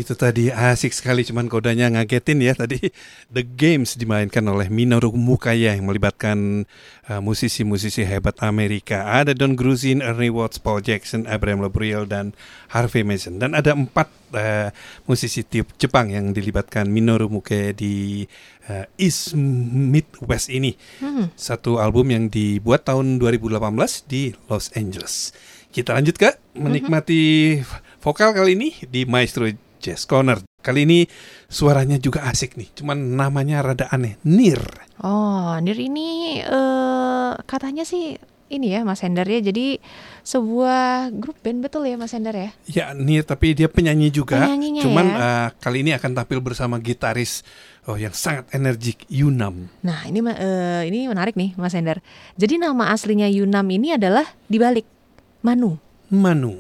Itu 0.10 0.18
tadi 0.18 0.50
asik 0.50 0.90
sekali 0.90 1.22
cuman 1.22 1.46
kodanya 1.46 1.86
ngagetin 1.94 2.42
ya 2.42 2.58
tadi 2.58 2.82
The 3.30 3.46
Games 3.46 3.94
dimainkan 3.94 4.42
oleh 4.50 4.66
Minoru 4.66 5.14
Mukaya 5.14 5.78
yang 5.78 5.86
melibatkan 5.86 6.66
uh, 7.06 7.22
musisi-musisi 7.22 8.10
hebat 8.10 8.42
Amerika. 8.42 9.06
Ada 9.06 9.38
Don 9.38 9.54
Gruzin, 9.54 10.02
Ernie 10.02 10.34
Watts, 10.34 10.58
Paul 10.58 10.82
Jackson, 10.82 11.30
Abraham 11.30 11.62
Gabriel 11.62 12.10
dan 12.10 12.34
Harvey 12.74 13.06
Mason. 13.06 13.38
Dan 13.38 13.54
ada 13.54 13.78
empat 13.78 14.10
uh, 14.34 14.74
musisi 15.06 15.46
tiup 15.46 15.78
Jepang 15.78 16.10
yang 16.10 16.34
dilibatkan 16.34 16.90
Minoru 16.90 17.30
Mukaya 17.30 17.70
di 17.70 18.26
uh, 18.66 18.90
East 18.98 19.38
Midwest 19.38 20.50
ini. 20.50 20.74
Hmm. 21.06 21.30
Satu 21.38 21.78
album 21.78 22.10
yang 22.10 22.34
dibuat 22.34 22.82
tahun 22.82 23.22
2018 23.22 23.62
di 24.10 24.34
Los 24.50 24.74
Angeles. 24.74 25.38
Kita 25.70 25.94
lanjut 25.94 26.18
ke 26.18 26.34
menikmati 26.58 27.62
vokal 28.02 28.34
kali 28.34 28.58
ini 28.58 28.74
di 28.90 29.06
Maestro 29.06 29.46
Jazz 29.80 30.04
Corner. 30.06 30.44
Kali 30.60 30.84
ini 30.84 31.00
suaranya 31.48 31.96
juga 31.96 32.28
asik 32.28 32.60
nih, 32.60 32.70
cuman 32.76 33.16
namanya 33.16 33.64
rada 33.64 33.88
aneh, 33.90 34.20
Nir. 34.28 34.60
Oh, 35.00 35.56
Nir 35.64 35.80
ini 35.80 36.40
eh 36.44 37.32
katanya 37.48 37.88
sih 37.88 38.20
ini 38.50 38.74
ya 38.74 38.82
Mas 38.84 39.00
Hendar 39.06 39.30
ya. 39.30 39.40
Jadi 39.40 39.78
sebuah 40.26 41.14
grup 41.16 41.38
band 41.40 41.64
betul 41.64 41.86
ya 41.88 41.96
Mas 41.96 42.12
Hendar 42.12 42.36
ya? 42.36 42.50
Ya 42.68 42.92
Nir, 42.98 43.24
tapi 43.24 43.54
dia 43.56 43.70
penyanyi 43.70 44.10
juga. 44.12 44.42
Penyanyinya 44.42 44.82
cuman 44.84 45.06
ya. 45.06 45.18
eh, 45.18 45.48
kali 45.62 45.78
ini 45.86 45.92
akan 45.96 46.12
tampil 46.18 46.40
bersama 46.42 46.76
gitaris 46.82 47.46
oh 47.88 47.96
yang 47.96 48.12
sangat 48.12 48.50
energik 48.52 49.06
Yunam. 49.08 49.70
Nah, 49.86 50.04
ini 50.10 50.20
eh, 50.36 50.84
ini 50.90 51.08
menarik 51.08 51.38
nih 51.38 51.56
Mas 51.56 51.78
Hendar. 51.78 52.04
Jadi 52.36 52.60
nama 52.60 52.92
aslinya 52.92 53.30
Yunam 53.30 53.66
ini 53.70 53.96
adalah 53.96 54.26
dibalik 54.50 54.84
Manu. 55.46 55.80
Manu. 56.10 56.58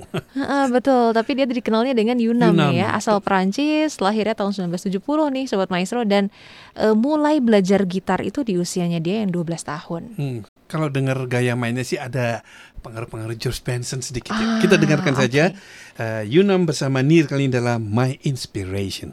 Betul, 0.69 1.11
tapi 1.11 1.33
dia 1.33 1.43
dikenalnya 1.43 1.91
dengan 1.91 2.15
Yunam, 2.15 2.53
Yunam. 2.53 2.71
ya, 2.71 2.93
asal 2.93 3.17
Perancis, 3.19 3.97
lahirnya 3.97 4.33
tahun 4.33 4.53
1970 4.69 5.01
nih 5.29 5.45
Sobat 5.45 5.67
Maestro 5.67 6.01
dan 6.03 6.29
eh, 6.73 6.93
mulai 6.93 7.37
belajar 7.37 7.83
gitar 7.83 8.21
itu 8.21 8.41
di 8.41 8.55
usianya 8.55 8.97
dia 8.97 9.21
yang 9.21 9.29
12 9.29 9.49
tahun. 9.59 10.01
Hmm, 10.15 10.39
Kalau 10.65 10.87
dengar 10.87 11.17
gaya 11.25 11.53
mainnya 11.53 11.81
sih 11.81 11.97
ada 11.97 12.45
pengaruh-pengaruh 12.79 13.35
George 13.35 13.59
Benson 13.59 13.99
sedikit. 13.99 14.31
ya. 14.31 14.39
Ah, 14.39 14.59
Kita 14.61 14.77
dengarkan 14.77 15.13
oke. 15.13 15.19
saja 15.19 15.49
eh, 15.95 16.23
Yunam 16.25 16.63
bersama 16.63 17.01
Nir 17.01 17.25
kali 17.25 17.45
ini 17.45 17.53
dalam 17.53 17.81
My 17.83 18.21
Inspiration. 18.21 19.11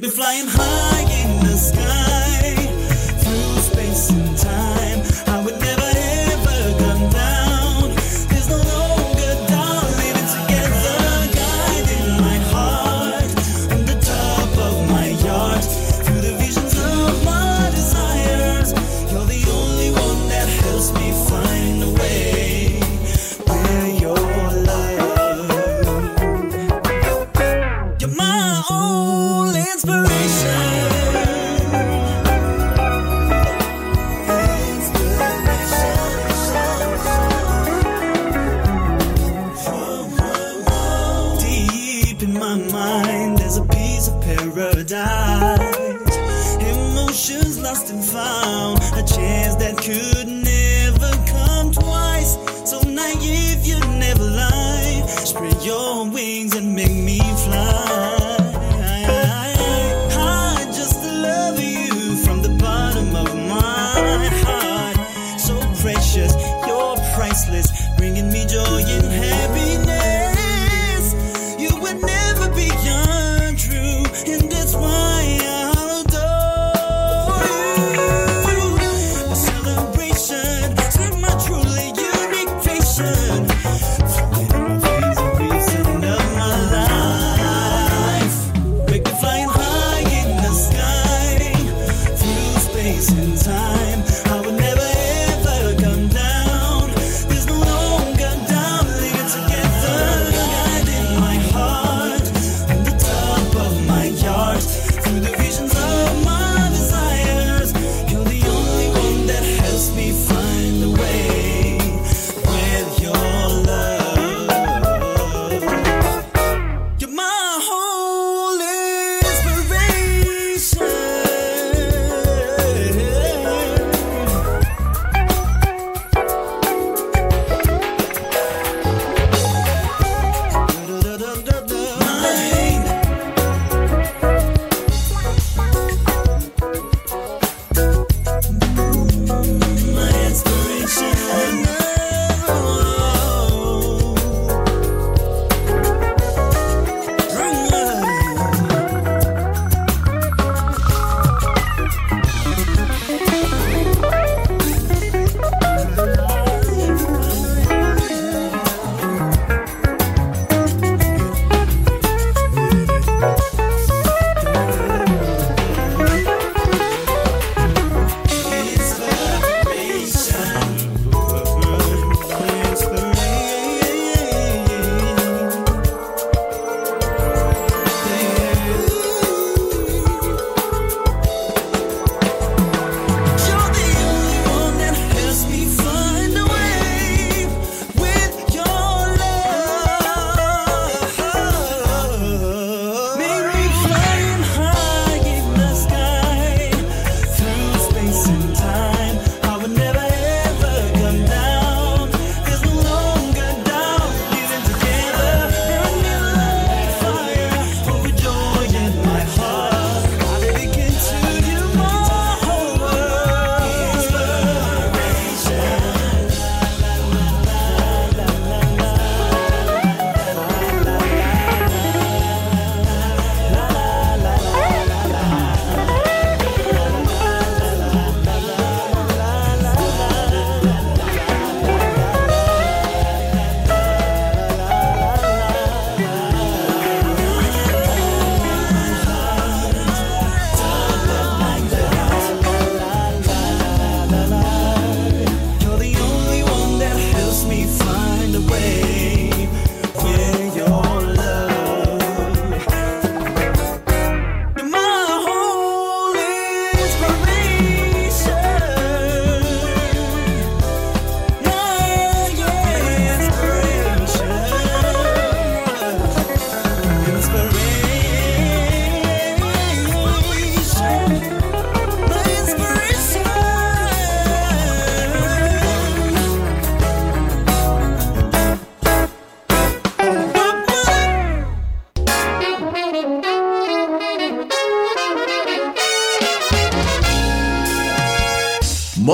Make 0.00 0.08
me 0.08 0.16
flying 0.16 0.46
high 0.48 0.99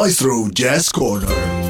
Maestro 0.06 0.48
Jazz 0.52 0.88
Corner. 0.92 1.65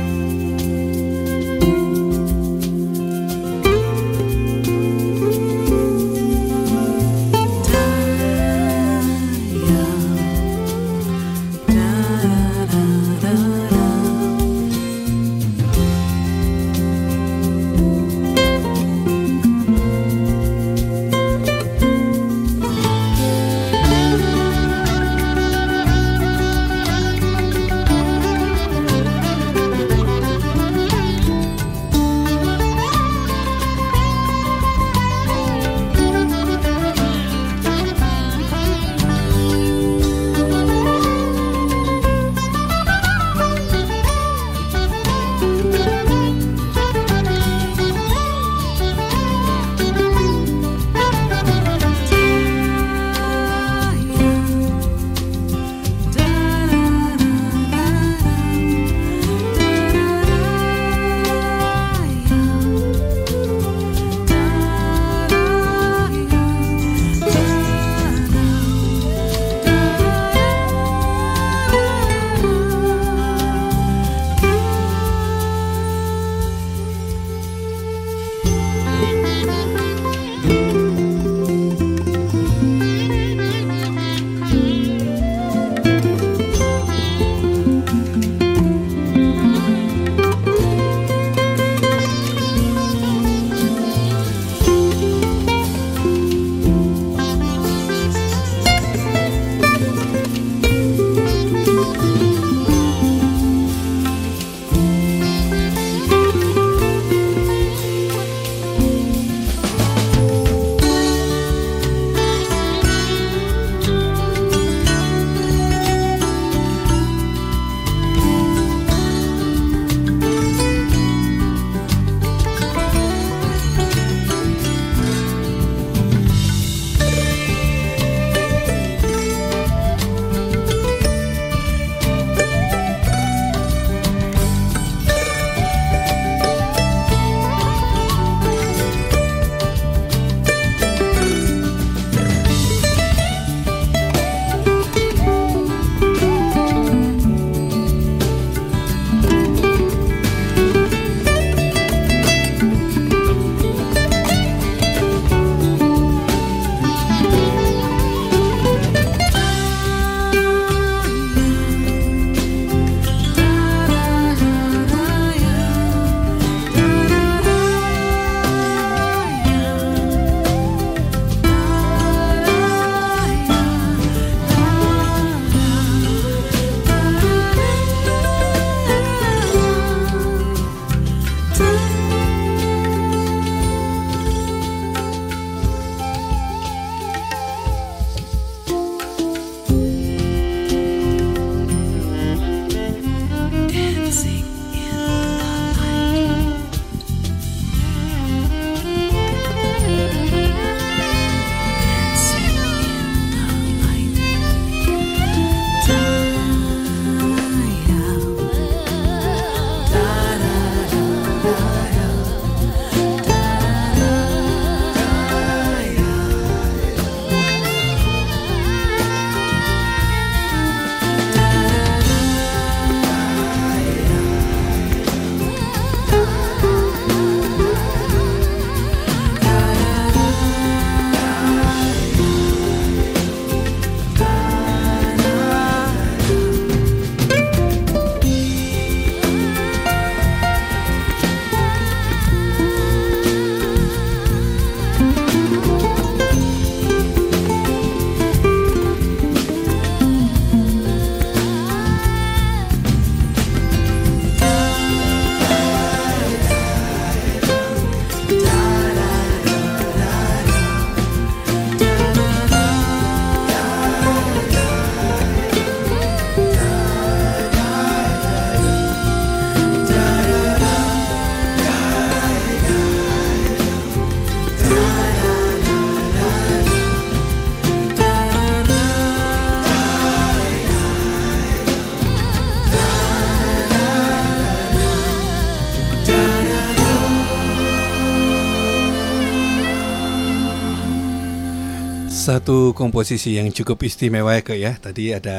Satu 292.47 292.79
komposisi 292.79 293.35
yang 293.43 293.51
cukup 293.51 293.83
istimewa 293.83 294.31
ya 294.31 294.43
Kak 294.47 294.55
ya. 294.55 294.79
Tadi 294.79 295.11
ada 295.11 295.39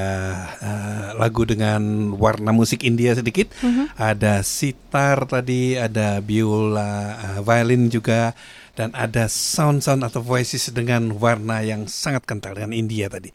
uh, 0.60 1.16
lagu 1.16 1.48
dengan 1.48 2.12
warna 2.20 2.52
musik 2.52 2.84
India 2.84 3.16
sedikit. 3.16 3.48
Mhm. 3.64 3.96
Ada 3.96 4.44
sitar 4.44 5.24
tadi, 5.24 5.80
ada 5.80 6.20
biola, 6.20 7.16
uh, 7.16 7.40
violin 7.48 7.88
juga 7.88 8.36
dan 8.76 8.92
ada 8.92 9.32
sound-sound 9.32 10.04
atau 10.04 10.20
voices 10.20 10.68
dengan 10.76 11.16
warna 11.16 11.64
yang 11.64 11.88
sangat 11.88 12.28
kental 12.28 12.60
dengan 12.60 12.76
India 12.76 13.08
tadi. 13.08 13.32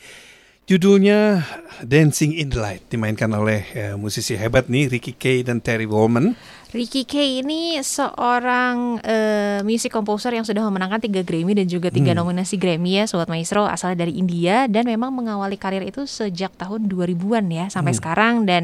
Judulnya 0.69 1.41
Dancing 1.81 2.37
in 2.37 2.53
the 2.53 2.61
Light 2.61 2.85
dimainkan 2.93 3.33
oleh 3.33 3.65
uh, 3.73 3.97
musisi 3.97 4.37
hebat 4.37 4.69
nih 4.69 4.93
Ricky 4.93 5.17
Kay 5.17 5.49
dan 5.49 5.65
Terry 5.65 5.89
Wollman. 5.89 6.37
Ricky 6.73 7.05
Kay 7.05 7.45
ini 7.45 7.77
seorang 7.85 8.97
eh, 9.05 9.61
music 9.61 9.93
composer 9.93 10.33
yang 10.33 10.41
sudah 10.41 10.65
memenangkan 10.65 11.05
tiga 11.05 11.21
Grammy 11.21 11.53
dan 11.53 11.69
juga 11.69 11.93
tiga 11.93 12.17
Hmm. 12.17 12.25
nominasi 12.25 12.57
Grammy 12.57 12.97
ya 12.97 13.05
Sobat 13.05 13.29
Maestro 13.29 13.69
asalnya 13.69 14.09
dari 14.09 14.17
India 14.17 14.65
dan 14.67 14.89
memang 14.89 15.13
mengawali 15.13 15.61
karir 15.61 15.85
itu 15.85 16.09
sejak 16.09 16.57
tahun 16.57 16.89
2000-an 16.89 17.45
ya 17.47 17.69
sampai 17.69 17.93
Hmm. 17.93 18.01
sekarang 18.01 18.35
dan 18.49 18.63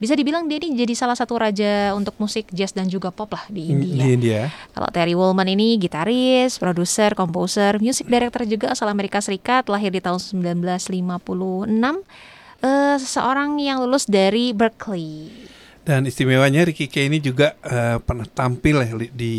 bisa 0.00 0.16
dibilang 0.16 0.48
dia 0.48 0.58
ini 0.58 0.74
jadi 0.74 0.96
salah 0.96 1.14
satu 1.14 1.36
raja 1.36 1.92
untuk 1.92 2.16
musik 2.16 2.48
jazz 2.50 2.72
dan 2.72 2.88
juga 2.88 3.12
pop 3.12 3.30
lah 3.30 3.44
di 3.46 3.68
India. 3.68 4.00
Di 4.00 4.08
India. 4.16 4.40
Kalau 4.72 4.88
Terry 4.88 5.12
Wollman 5.12 5.46
ini 5.46 5.76
gitaris, 5.76 6.56
produser, 6.56 7.12
komposer, 7.12 7.78
music 7.78 8.08
director 8.08 8.42
juga 8.42 8.72
asal 8.72 8.88
Amerika 8.88 9.20
Serikat, 9.20 9.68
lahir 9.68 9.92
di 9.92 10.00
tahun 10.00 10.18
1956. 10.18 12.00
Eh, 12.62 12.96
seseorang 12.96 13.60
yang 13.60 13.78
lulus 13.78 14.08
dari 14.08 14.50
Berkeley. 14.50 15.30
Dan 15.82 16.06
istimewanya 16.06 16.62
Ricky 16.62 16.86
Kay 16.86 17.10
ini 17.10 17.18
juga 17.18 17.58
eh, 17.58 17.98
pernah 17.98 18.22
tampil 18.22 18.86
li- 18.94 19.10
di 19.10 19.34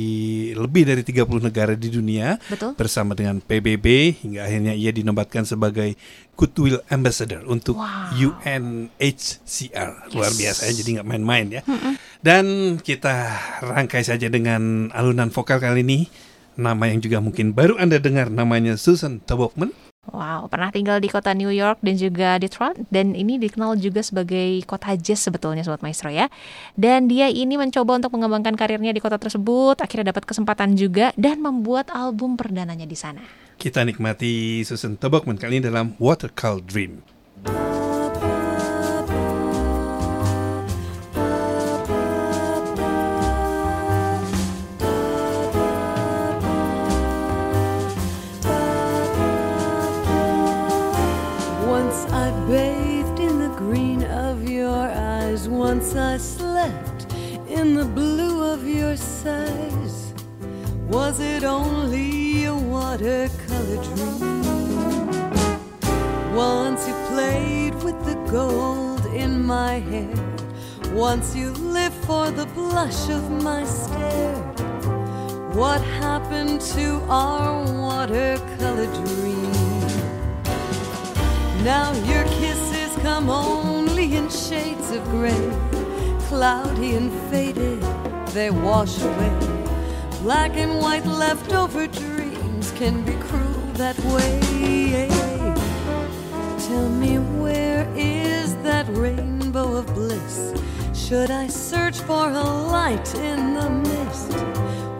lebih 0.52 0.84
dari 0.84 0.99
30 0.99 1.24
negara 1.40 1.72
di 1.72 1.88
dunia 1.88 2.36
Betul. 2.52 2.76
bersama 2.76 3.15
dengan 3.15 3.40
PBB 3.40 3.86
hingga 4.20 4.44
akhirnya 4.44 4.76
ia 4.76 4.91
dinobatkan 4.91 5.48
sebagai 5.48 5.95
Goodwill 6.36 6.84
Ambassador 6.91 7.48
untuk 7.48 7.80
UNHCR. 8.14 9.91
Luar 10.11 10.32
Yes. 10.32 10.40
biasa 10.40 10.61
ya, 10.68 10.74
jadi 10.76 10.90
nggak 10.99 11.07
main-main 11.07 11.48
ya. 11.49 11.61
Dan 12.20 12.76
kita 12.76 13.15
rangkai 13.64 14.03
saja 14.03 14.28
dengan 14.28 14.91
alunan 14.91 15.32
vokal 15.32 15.60
kali 15.60 15.80
ini. 15.80 15.99
Nama 16.53 16.86
yang 16.86 16.99
juga 16.99 17.18
mungkin 17.18 17.56
baru 17.56 17.80
Anda 17.80 17.98
dengar 17.98 18.28
namanya 18.28 18.76
Susan 18.76 19.18
Tobokman. 19.18 19.72
Wow, 20.03 20.51
pernah 20.51 20.67
tinggal 20.67 20.99
di 20.99 21.07
kota 21.07 21.31
New 21.31 21.47
York 21.47 21.80
dan 21.80 21.95
juga 21.95 22.35
Detroit 22.35 22.75
dan 22.91 23.15
ini 23.15 23.39
dikenal 23.39 23.80
juga 23.80 24.03
sebagai 24.03 24.59
kota 24.67 24.91
jazz 24.99 25.23
sebetulnya 25.23 25.63
Sobat 25.63 25.80
Maestro 25.80 26.11
ya. 26.11 26.27
Dan 26.75 27.07
dia 27.07 27.31
ini 27.31 27.55
mencoba 27.55 28.03
untuk 28.03 28.11
mengembangkan 28.19 28.59
karirnya 28.59 28.91
di 28.91 28.99
kota 28.99 29.15
tersebut, 29.15 29.80
akhirnya 29.80 30.11
dapat 30.11 30.27
kesempatan 30.27 30.75
juga 30.75 31.15
dan 31.15 31.39
membuat 31.39 31.88
album 31.95 32.35
perdananya 32.35 32.84
di 32.84 32.99
sana. 32.99 33.23
Kita 33.55 33.88
nikmati 33.88 34.59
Susan 34.67 34.99
Tobokman 34.99 35.39
kali 35.39 35.63
ini 35.63 35.71
dalam 35.71 35.95
Watercolor 35.95 36.59
Dream. 36.67 36.99
Once 55.75 55.95
I 55.95 56.17
slept 56.17 57.11
in 57.49 57.73
the 57.73 57.83
blue 57.83 58.43
of 58.43 58.67
your 58.67 58.95
sighs. 58.95 60.13
Was 60.87 61.19
it 61.19 61.43
only 61.43 62.45
a 62.45 62.53
watercolor 62.53 63.79
dream? 63.83 65.07
Once 66.35 66.87
you 66.87 66.93
played 67.07 67.73
with 67.83 67.99
the 68.05 68.13
gold 68.29 69.03
in 69.15 69.43
my 69.43 69.79
hair. 69.91 70.15
Once 70.93 71.35
you 71.35 71.49
lived 71.49 71.99
for 72.05 72.29
the 72.29 72.45
blush 72.53 73.09
of 73.09 73.23
my 73.41 73.63
stare. 73.65 74.43
What 75.57 75.81
happened 76.05 76.61
to 76.77 77.01
our 77.09 77.65
watercolor 77.81 78.89
dream? 79.01 79.51
Now 81.63 81.91
your 82.11 82.25
kisses 82.25 82.82
come 83.03 83.30
only 83.30 84.15
in 84.15 84.30
shades 84.30 84.89
of 84.91 85.03
gray, 85.11 85.51
cloudy 86.30 86.95
and 86.95 87.11
faded, 87.30 87.81
they 88.27 88.49
wash 88.49 89.01
away. 89.01 89.38
Black 90.21 90.51
and 90.55 90.80
white 90.80 91.05
leftover 91.05 91.85
dreams 91.85 92.71
can 92.77 93.03
be 93.03 93.11
cruel 93.27 93.67
that 93.73 93.99
way. 94.05 95.09
Tell 96.65 96.88
me 96.88 97.17
where 97.41 97.85
is 97.93 98.55
that 98.63 98.88
rainbow 98.88 99.75
of 99.75 99.85
bliss? 99.88 100.53
Should 100.93 101.30
I 101.30 101.47
search 101.47 101.99
for 101.99 102.30
a 102.30 102.43
light 102.77 103.13
in 103.15 103.53
the 103.55 103.69
mist? 103.69 104.31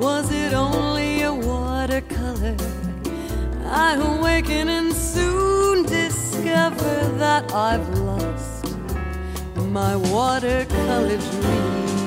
Was 0.02 0.30
it 0.30 0.52
only 0.52 1.22
a 1.22 1.34
watercolor? 1.34 2.58
I 3.76 3.96
awaken 3.96 4.70
and 4.70 4.94
soon 4.94 5.82
discover 5.82 6.94
that 7.18 7.52
I've 7.52 7.90
lost 7.98 8.76
my 9.72 9.96
watercolor 9.96 11.18
dream. 11.18 12.03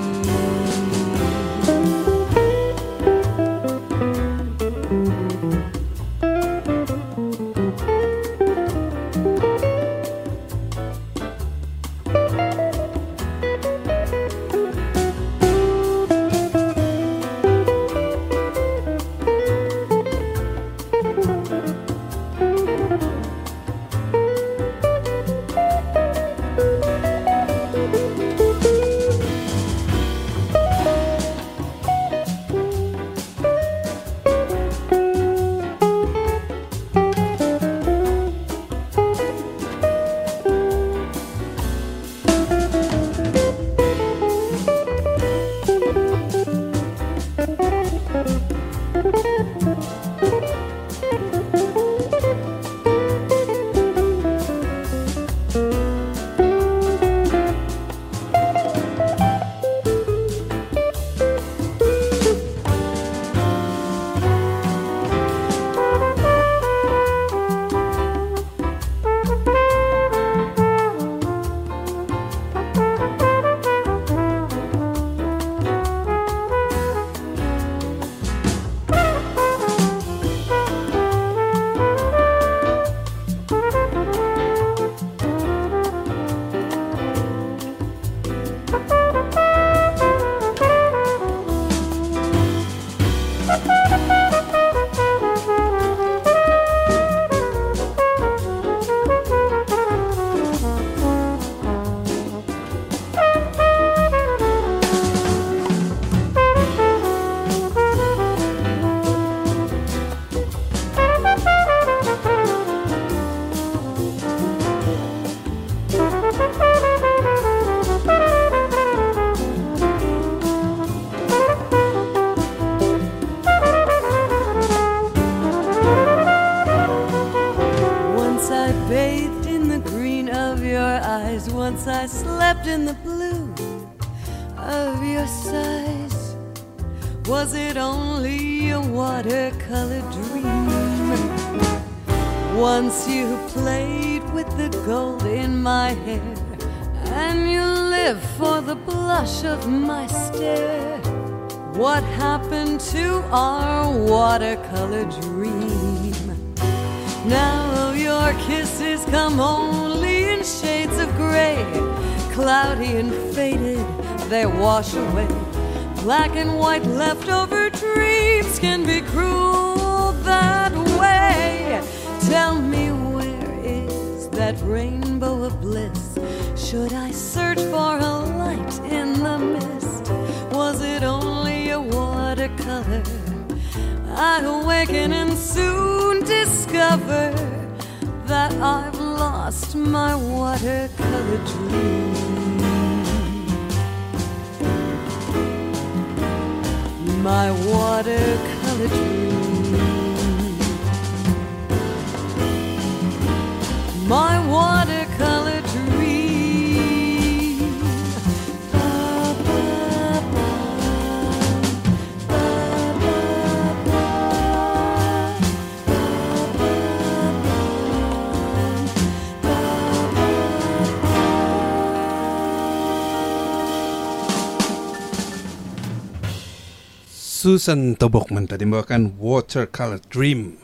Susan 227.56 227.96
Tobokman 227.96 228.44
tadi 228.44 228.68
membawakan 228.68 229.16
Watercolor 229.16 229.96
Dream. 230.12 230.60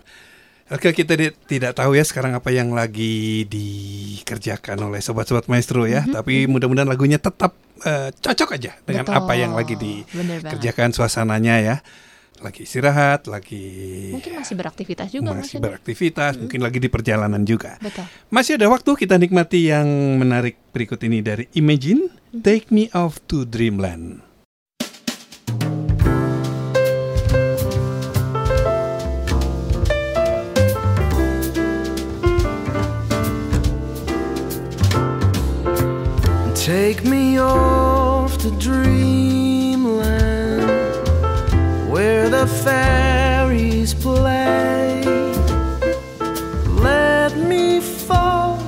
Oke, 0.68 0.92
kita 0.92 1.16
di- 1.16 1.32
tidak 1.48 1.72
tahu 1.72 1.96
ya 1.96 2.04
sekarang 2.04 2.36
apa 2.36 2.52
yang 2.52 2.68
lagi 2.68 3.48
dikerjakan 3.48 4.76
oleh 4.82 5.00
sobat-sobat 5.00 5.48
maestro 5.48 5.88
ya. 5.88 6.04
Tapi 6.04 6.44
mudah-mudahan 6.44 6.84
lagunya 6.84 7.16
tetap 7.16 7.56
eh, 7.80 8.12
cocok 8.12 8.60
aja 8.60 8.76
dengan 8.84 9.08
Betul. 9.08 9.24
apa 9.24 9.32
yang 9.32 9.56
lagi 9.56 9.72
dikerjakan 9.72 10.92
suasananya 10.92 11.64
ya. 11.64 11.76
Lagi 12.44 12.68
istirahat, 12.68 13.24
lagi 13.24 13.64
Mungkin 14.12 14.36
masih 14.36 14.52
beraktivitas 14.52 15.08
juga 15.08 15.32
masih 15.32 15.40
Mas 15.40 15.52
Yudi. 15.56 15.64
beraktivitas, 15.64 16.32
mungkin 16.36 16.60
lagi 16.60 16.76
di 16.76 16.92
perjalanan 16.92 17.40
juga. 17.48 17.80
Betul. 17.80 18.04
Masih 18.28 18.60
ada 18.60 18.68
waktu 18.68 18.92
kita 19.00 19.16
nikmati 19.16 19.72
yang 19.72 19.88
menarik 20.20 20.60
berikut 20.76 21.00
ini 21.00 21.24
dari 21.24 21.48
Imagine, 21.56 22.12
Take 22.36 22.68
Me 22.68 22.92
Off 22.92 23.16
to 23.24 23.48
Dreamland. 23.48 24.28
Take 36.64 37.02
me 37.02 37.38
off 37.40 38.38
to 38.38 38.50
dreamland 38.52 40.00
where 41.90 42.28
the 42.28 42.46
fairies 42.46 43.92
play. 43.94 45.02
Let 46.68 47.36
me 47.36 47.80
fall 47.80 48.62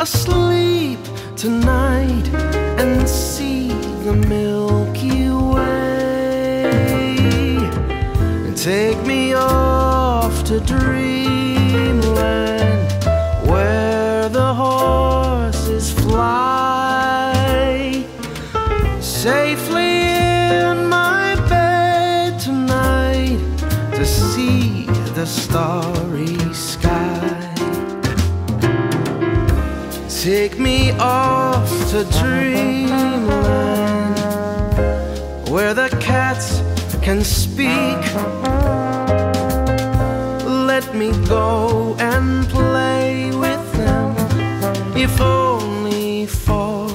asleep 0.00 1.00
tonight 1.36 2.26
and 2.80 3.06
see 3.06 3.68
the 4.04 4.14
Milky 4.14 4.63
starry 25.54 26.34
sky. 26.52 27.54
Take 30.08 30.58
me 30.58 30.90
off 30.98 31.70
to 31.90 32.02
dreamland 32.18 33.28
where 35.48 35.72
the 35.72 35.90
cats 36.00 36.60
can 37.02 37.22
speak. 37.22 38.02
Let 40.70 40.92
me 40.92 41.12
go 41.28 41.94
and 42.00 42.48
play 42.48 43.30
with 43.44 43.64
them, 43.74 44.16
if 44.96 45.20
only 45.20 46.26
for 46.26 46.88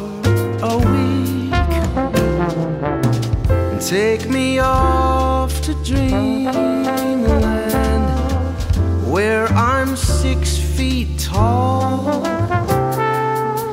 a 0.72 0.76
week. 0.91 1.53
Take 3.80 4.30
me 4.30 4.60
off 4.60 5.61
to 5.61 5.73
dreamland 5.86 6.78
where 9.10 9.48
I'm 9.48 9.95
six 9.95 10.60
feet 10.60 11.18
tall 11.18 12.23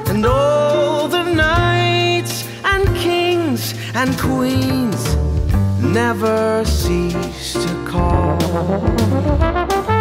and 0.09 0.25
all 0.25 1.09
the 1.09 1.25
knights 1.25 2.49
and 2.65 2.87
kings 2.97 3.75
and 3.95 4.19
queens 4.19 5.15
never 5.83 6.65
cease 6.65 7.53
to 7.53 7.85
call. 7.87 9.96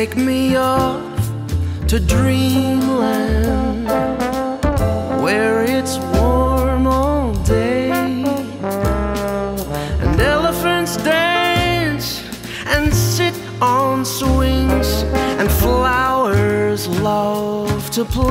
Take 0.00 0.16
me 0.16 0.56
off 0.56 1.14
to 1.86 2.00
dreamland 2.00 3.86
where 5.22 5.62
it's 5.62 5.98
warm 6.14 6.86
all 6.86 7.34
day 7.44 7.90
and 10.00 10.18
elephants 10.18 10.96
dance 11.04 12.24
and 12.64 12.94
sit 12.94 13.34
on 13.60 14.06
swings 14.06 15.02
and 15.38 15.50
flowers 15.50 16.88
love 16.88 17.90
to 17.90 18.06
play. 18.06 18.29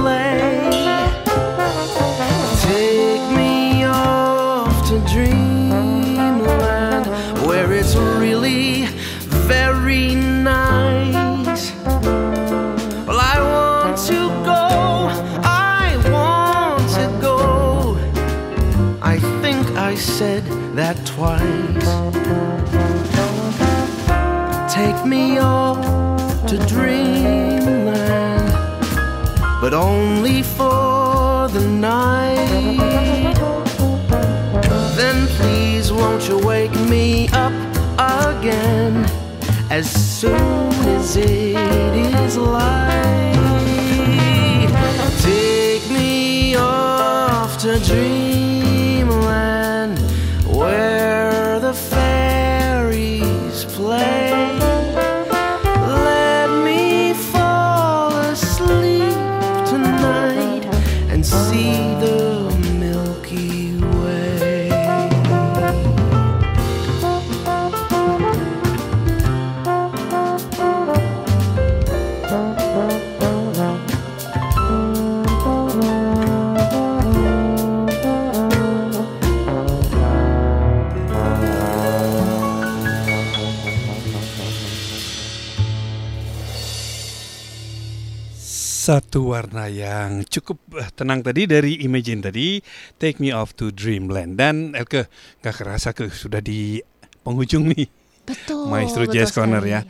Warna 89.50 89.66
yang 89.66 90.22
cukup 90.30 90.61
eh, 90.78 90.94
tenang 90.94 91.26
tadi 91.26 91.50
dari 91.50 91.82
Imagine 91.82 92.22
tadi, 92.22 92.61
Take 93.02 93.18
Me 93.18 93.34
Off 93.34 93.58
to 93.58 93.74
Dreamland. 93.74 94.38
Dan 94.38 94.78
Elke, 94.78 95.10
gak 95.42 95.58
kerasa 95.58 95.90
ke 95.98 96.14
sudah 96.14 96.38
di 96.38 96.78
penghujung 97.26 97.66
nih. 97.74 97.90
Betul. 98.30 98.69
Maestro 98.69 99.10
betul 99.10 99.18
Jazz 99.18 99.34
Corner 99.34 99.66
ya. 99.66 99.82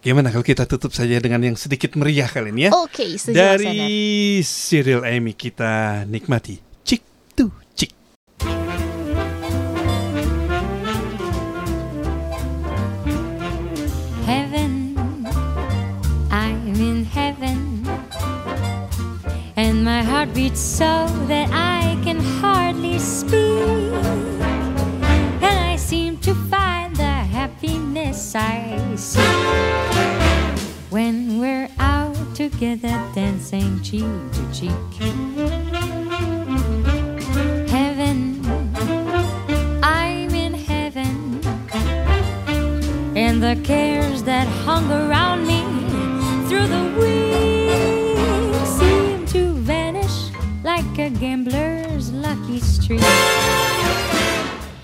Gimana 0.00 0.32
kalau 0.32 0.40
kita 0.40 0.64
tutup 0.64 0.96
saja 0.96 1.20
dengan 1.20 1.44
yang 1.44 1.60
sedikit 1.60 1.92
meriah 2.00 2.26
kali 2.26 2.56
ini 2.56 2.66
ya? 2.66 2.70
Oke, 2.72 3.04
Mas 3.20 3.28
Dari 3.28 4.40
Cyril 4.40 5.04
Amy 5.04 5.36
kita 5.36 6.02
nikmati. 6.08 6.71
My 19.96 20.02
heart 20.02 20.32
beats 20.32 20.58
so 20.58 21.06
that 21.28 21.48
I 21.52 22.00
can 22.02 22.18
hardly 22.40 22.98
speak. 22.98 23.92
And 25.46 25.56
I 25.72 25.76
seem 25.76 26.16
to 26.28 26.32
find 26.52 26.96
the 26.96 27.16
happiness 27.38 28.34
I 28.34 28.56
seek 28.96 29.44
when 30.88 31.38
we're 31.40 31.68
out 31.78 32.16
together 32.34 32.96
dancing 33.14 33.82
cheek 33.82 34.14
to 34.36 34.42
cheek. 34.58 34.92
Heaven, 37.76 38.18
I'm 39.82 40.30
in 40.46 40.54
heaven 40.54 41.14
and 43.14 43.42
the 43.46 43.56
cares 43.62 44.22
that 44.22 44.46
hung 44.64 44.90
around 44.90 45.40
me 45.46 45.60
through 46.48 46.68
the 46.76 46.84
week 46.98 47.21
like 50.96 51.12
a 51.12 51.18
gambler's 51.18 52.12
lucky 52.12 52.60
streak. 52.60 53.00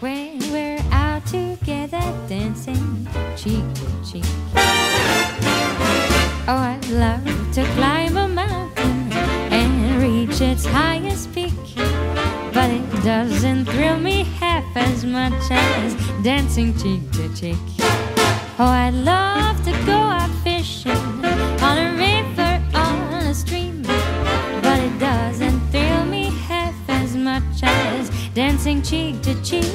When 0.01 0.39
we're 0.53 0.81
out 0.91 1.27
together 1.27 2.01
dancing 2.29 3.07
cheek 3.37 3.65
to 3.75 4.11
cheek. 4.11 4.25
Oh, 6.47 6.61
I'd 6.73 6.89
love 6.89 7.25
to 7.55 7.65
climb 7.75 8.17
a 8.17 8.27
mountain 8.27 9.13
and 9.53 10.03
reach 10.03 10.41
its 10.41 10.65
highest 10.65 11.35
peak. 11.35 11.53
But 12.55 12.71
it 12.71 13.05
doesn't 13.05 13.67
thrill 13.67 13.99
me 13.99 14.25
half 14.41 14.65
as 14.77 15.05
much 15.05 15.51
as 15.51 15.95
dancing 16.23 16.73
cheek 16.79 17.03
to 17.13 17.35
cheek. 17.35 17.59
Oh, 18.59 18.65
I'd 18.65 18.95
love 18.95 19.38
cheek 28.69 29.23
to 29.23 29.35
cheek. 29.43 29.68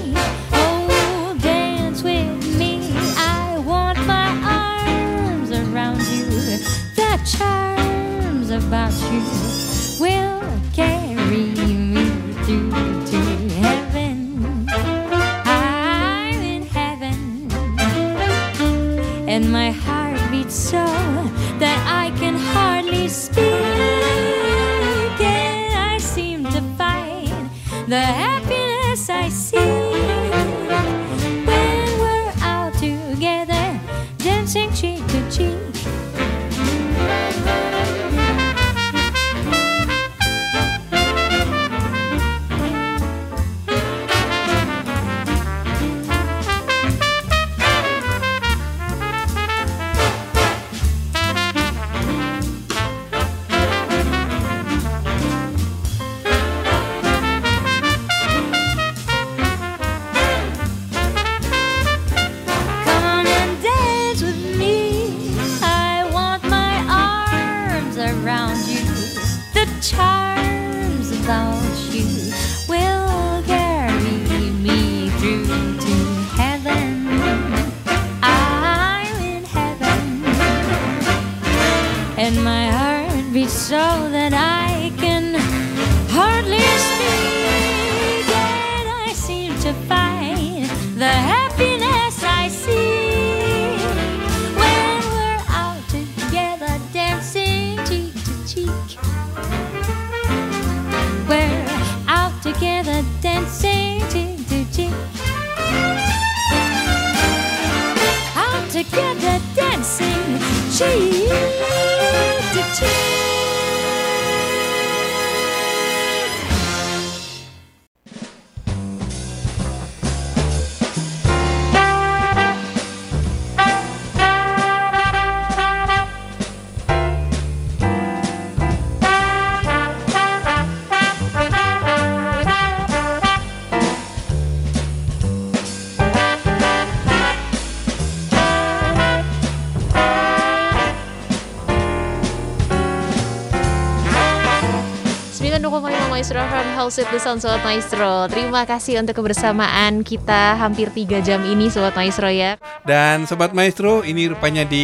House 146.84 147.00
with 147.00 147.08
the 147.16 147.20
Sound 147.24 147.40
Sobat 147.40 147.64
Maestro 147.64 148.28
Terima 148.28 148.68
kasih 148.68 149.00
untuk 149.00 149.24
kebersamaan 149.24 150.04
kita 150.04 150.60
hampir 150.60 150.92
3 150.92 151.24
jam 151.24 151.40
ini 151.48 151.72
Sobat 151.72 151.96
Maestro 151.96 152.28
ya 152.28 152.60
Dan 152.84 153.24
Sobat 153.24 153.56
Maestro, 153.56 154.04
ini 154.04 154.28
rupanya 154.28 154.68
di 154.68 154.84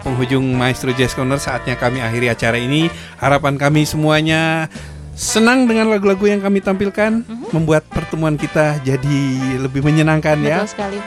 penghujung 0.00 0.40
Maestro 0.56 0.88
Jazz 0.96 1.12
Corner 1.12 1.36
saatnya 1.36 1.76
kami 1.76 2.00
akhiri 2.00 2.32
acara 2.32 2.56
ini. 2.56 2.88
Harapan 3.20 3.60
kami 3.60 3.84
semuanya 3.84 4.72
senang 5.12 5.68
dengan 5.68 5.92
lagu-lagu 5.92 6.24
yang 6.24 6.40
kami 6.40 6.64
tampilkan, 6.64 7.28
membuat 7.52 7.84
pertemuan 7.92 8.40
kita 8.40 8.80
jadi 8.80 9.20
lebih 9.60 9.84
menyenangkan 9.84 10.40
ya. 10.40 10.64
Betul 10.64 10.72
sekali 10.72 10.98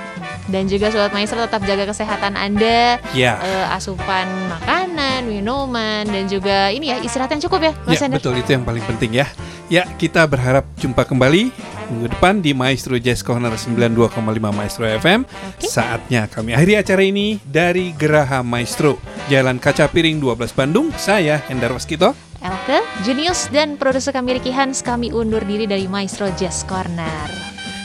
dan 0.48 0.64
juga 0.72 0.88
Sobat 0.88 1.12
Maestro 1.12 1.44
tetap 1.44 1.60
jaga 1.68 1.84
kesehatan 1.92 2.40
Anda 2.40 3.04
Ya. 3.12 3.36
eh, 3.44 3.76
Asupan 3.76 4.26
makanan, 4.48 5.28
minuman 5.28 6.08
Dan 6.08 6.32
juga 6.32 6.72
ini 6.72 6.88
ya 6.88 7.04
istirahat 7.04 7.36
yang 7.36 7.44
cukup 7.44 7.68
ya 7.68 7.74
Mas 7.84 8.00
Ya, 8.00 8.08
Ender 8.08 8.20
betul 8.24 8.40
itu 8.40 8.50
yang 8.56 8.64
paling 8.64 8.84
penting 8.88 9.12
ya. 9.20 9.28
Ya, 9.68 9.84
kita 10.00 10.24
berharap 10.24 10.64
jumpa 10.80 11.04
kembali 11.04 11.52
minggu 11.92 12.08
depan 12.08 12.40
di 12.40 12.56
Maestro 12.56 12.96
Jazz 13.00 13.20
Corner 13.20 13.52
92,5 13.52 14.16
Maestro 14.56 14.88
FM. 14.88 15.28
Saatnya 15.60 16.28
kami 16.28 16.56
akhiri 16.56 16.80
acara 16.80 17.04
ini 17.04 17.40
dari 17.44 17.92
Geraha 17.96 18.44
Maestro, 18.44 18.96
Jalan 19.28 19.60
Kaca 19.60 19.92
Piring 19.92 20.24
12 20.24 20.56
Bandung. 20.56 20.88
Saya 20.96 21.44
Hendar 21.52 21.76
Waskito. 21.76 22.16
Elke, 22.40 22.80
Junius, 23.04 23.52
dan 23.52 23.76
produser 23.82 24.14
kami 24.14 24.38
Ricky 24.38 24.54
Hans 24.54 24.86
Kami 24.86 25.10
undur 25.10 25.42
diri 25.42 25.66
dari 25.66 25.90
Maestro 25.90 26.30
Jazz 26.38 26.62
Corner 26.70 27.26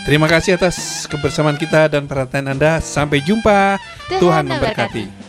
Terima 0.05 0.28
kasih 0.28 0.61
atas 0.61 1.09
kebersamaan 1.09 1.57
kita 1.57 1.86
dan 1.86 2.11
perhatian 2.11 2.51
Anda. 2.51 2.83
Sampai 2.83 3.23
jumpa. 3.23 3.78
Tuhan 4.11 4.19
Tuhan 4.19 4.44
memberkati. 4.51 5.02
memberkati. 5.07 5.22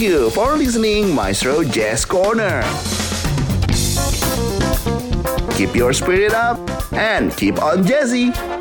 Thank 0.00 0.12
you 0.12 0.30
for 0.30 0.56
listening 0.56 1.14
Maestro 1.14 1.62
Jazz 1.62 2.06
Corner. 2.06 2.62
Keep 5.52 5.76
your 5.76 5.92
spirit 5.92 6.32
up 6.32 6.58
and 6.94 7.36
keep 7.36 7.60
on 7.60 7.84
jazzy. 7.84 8.59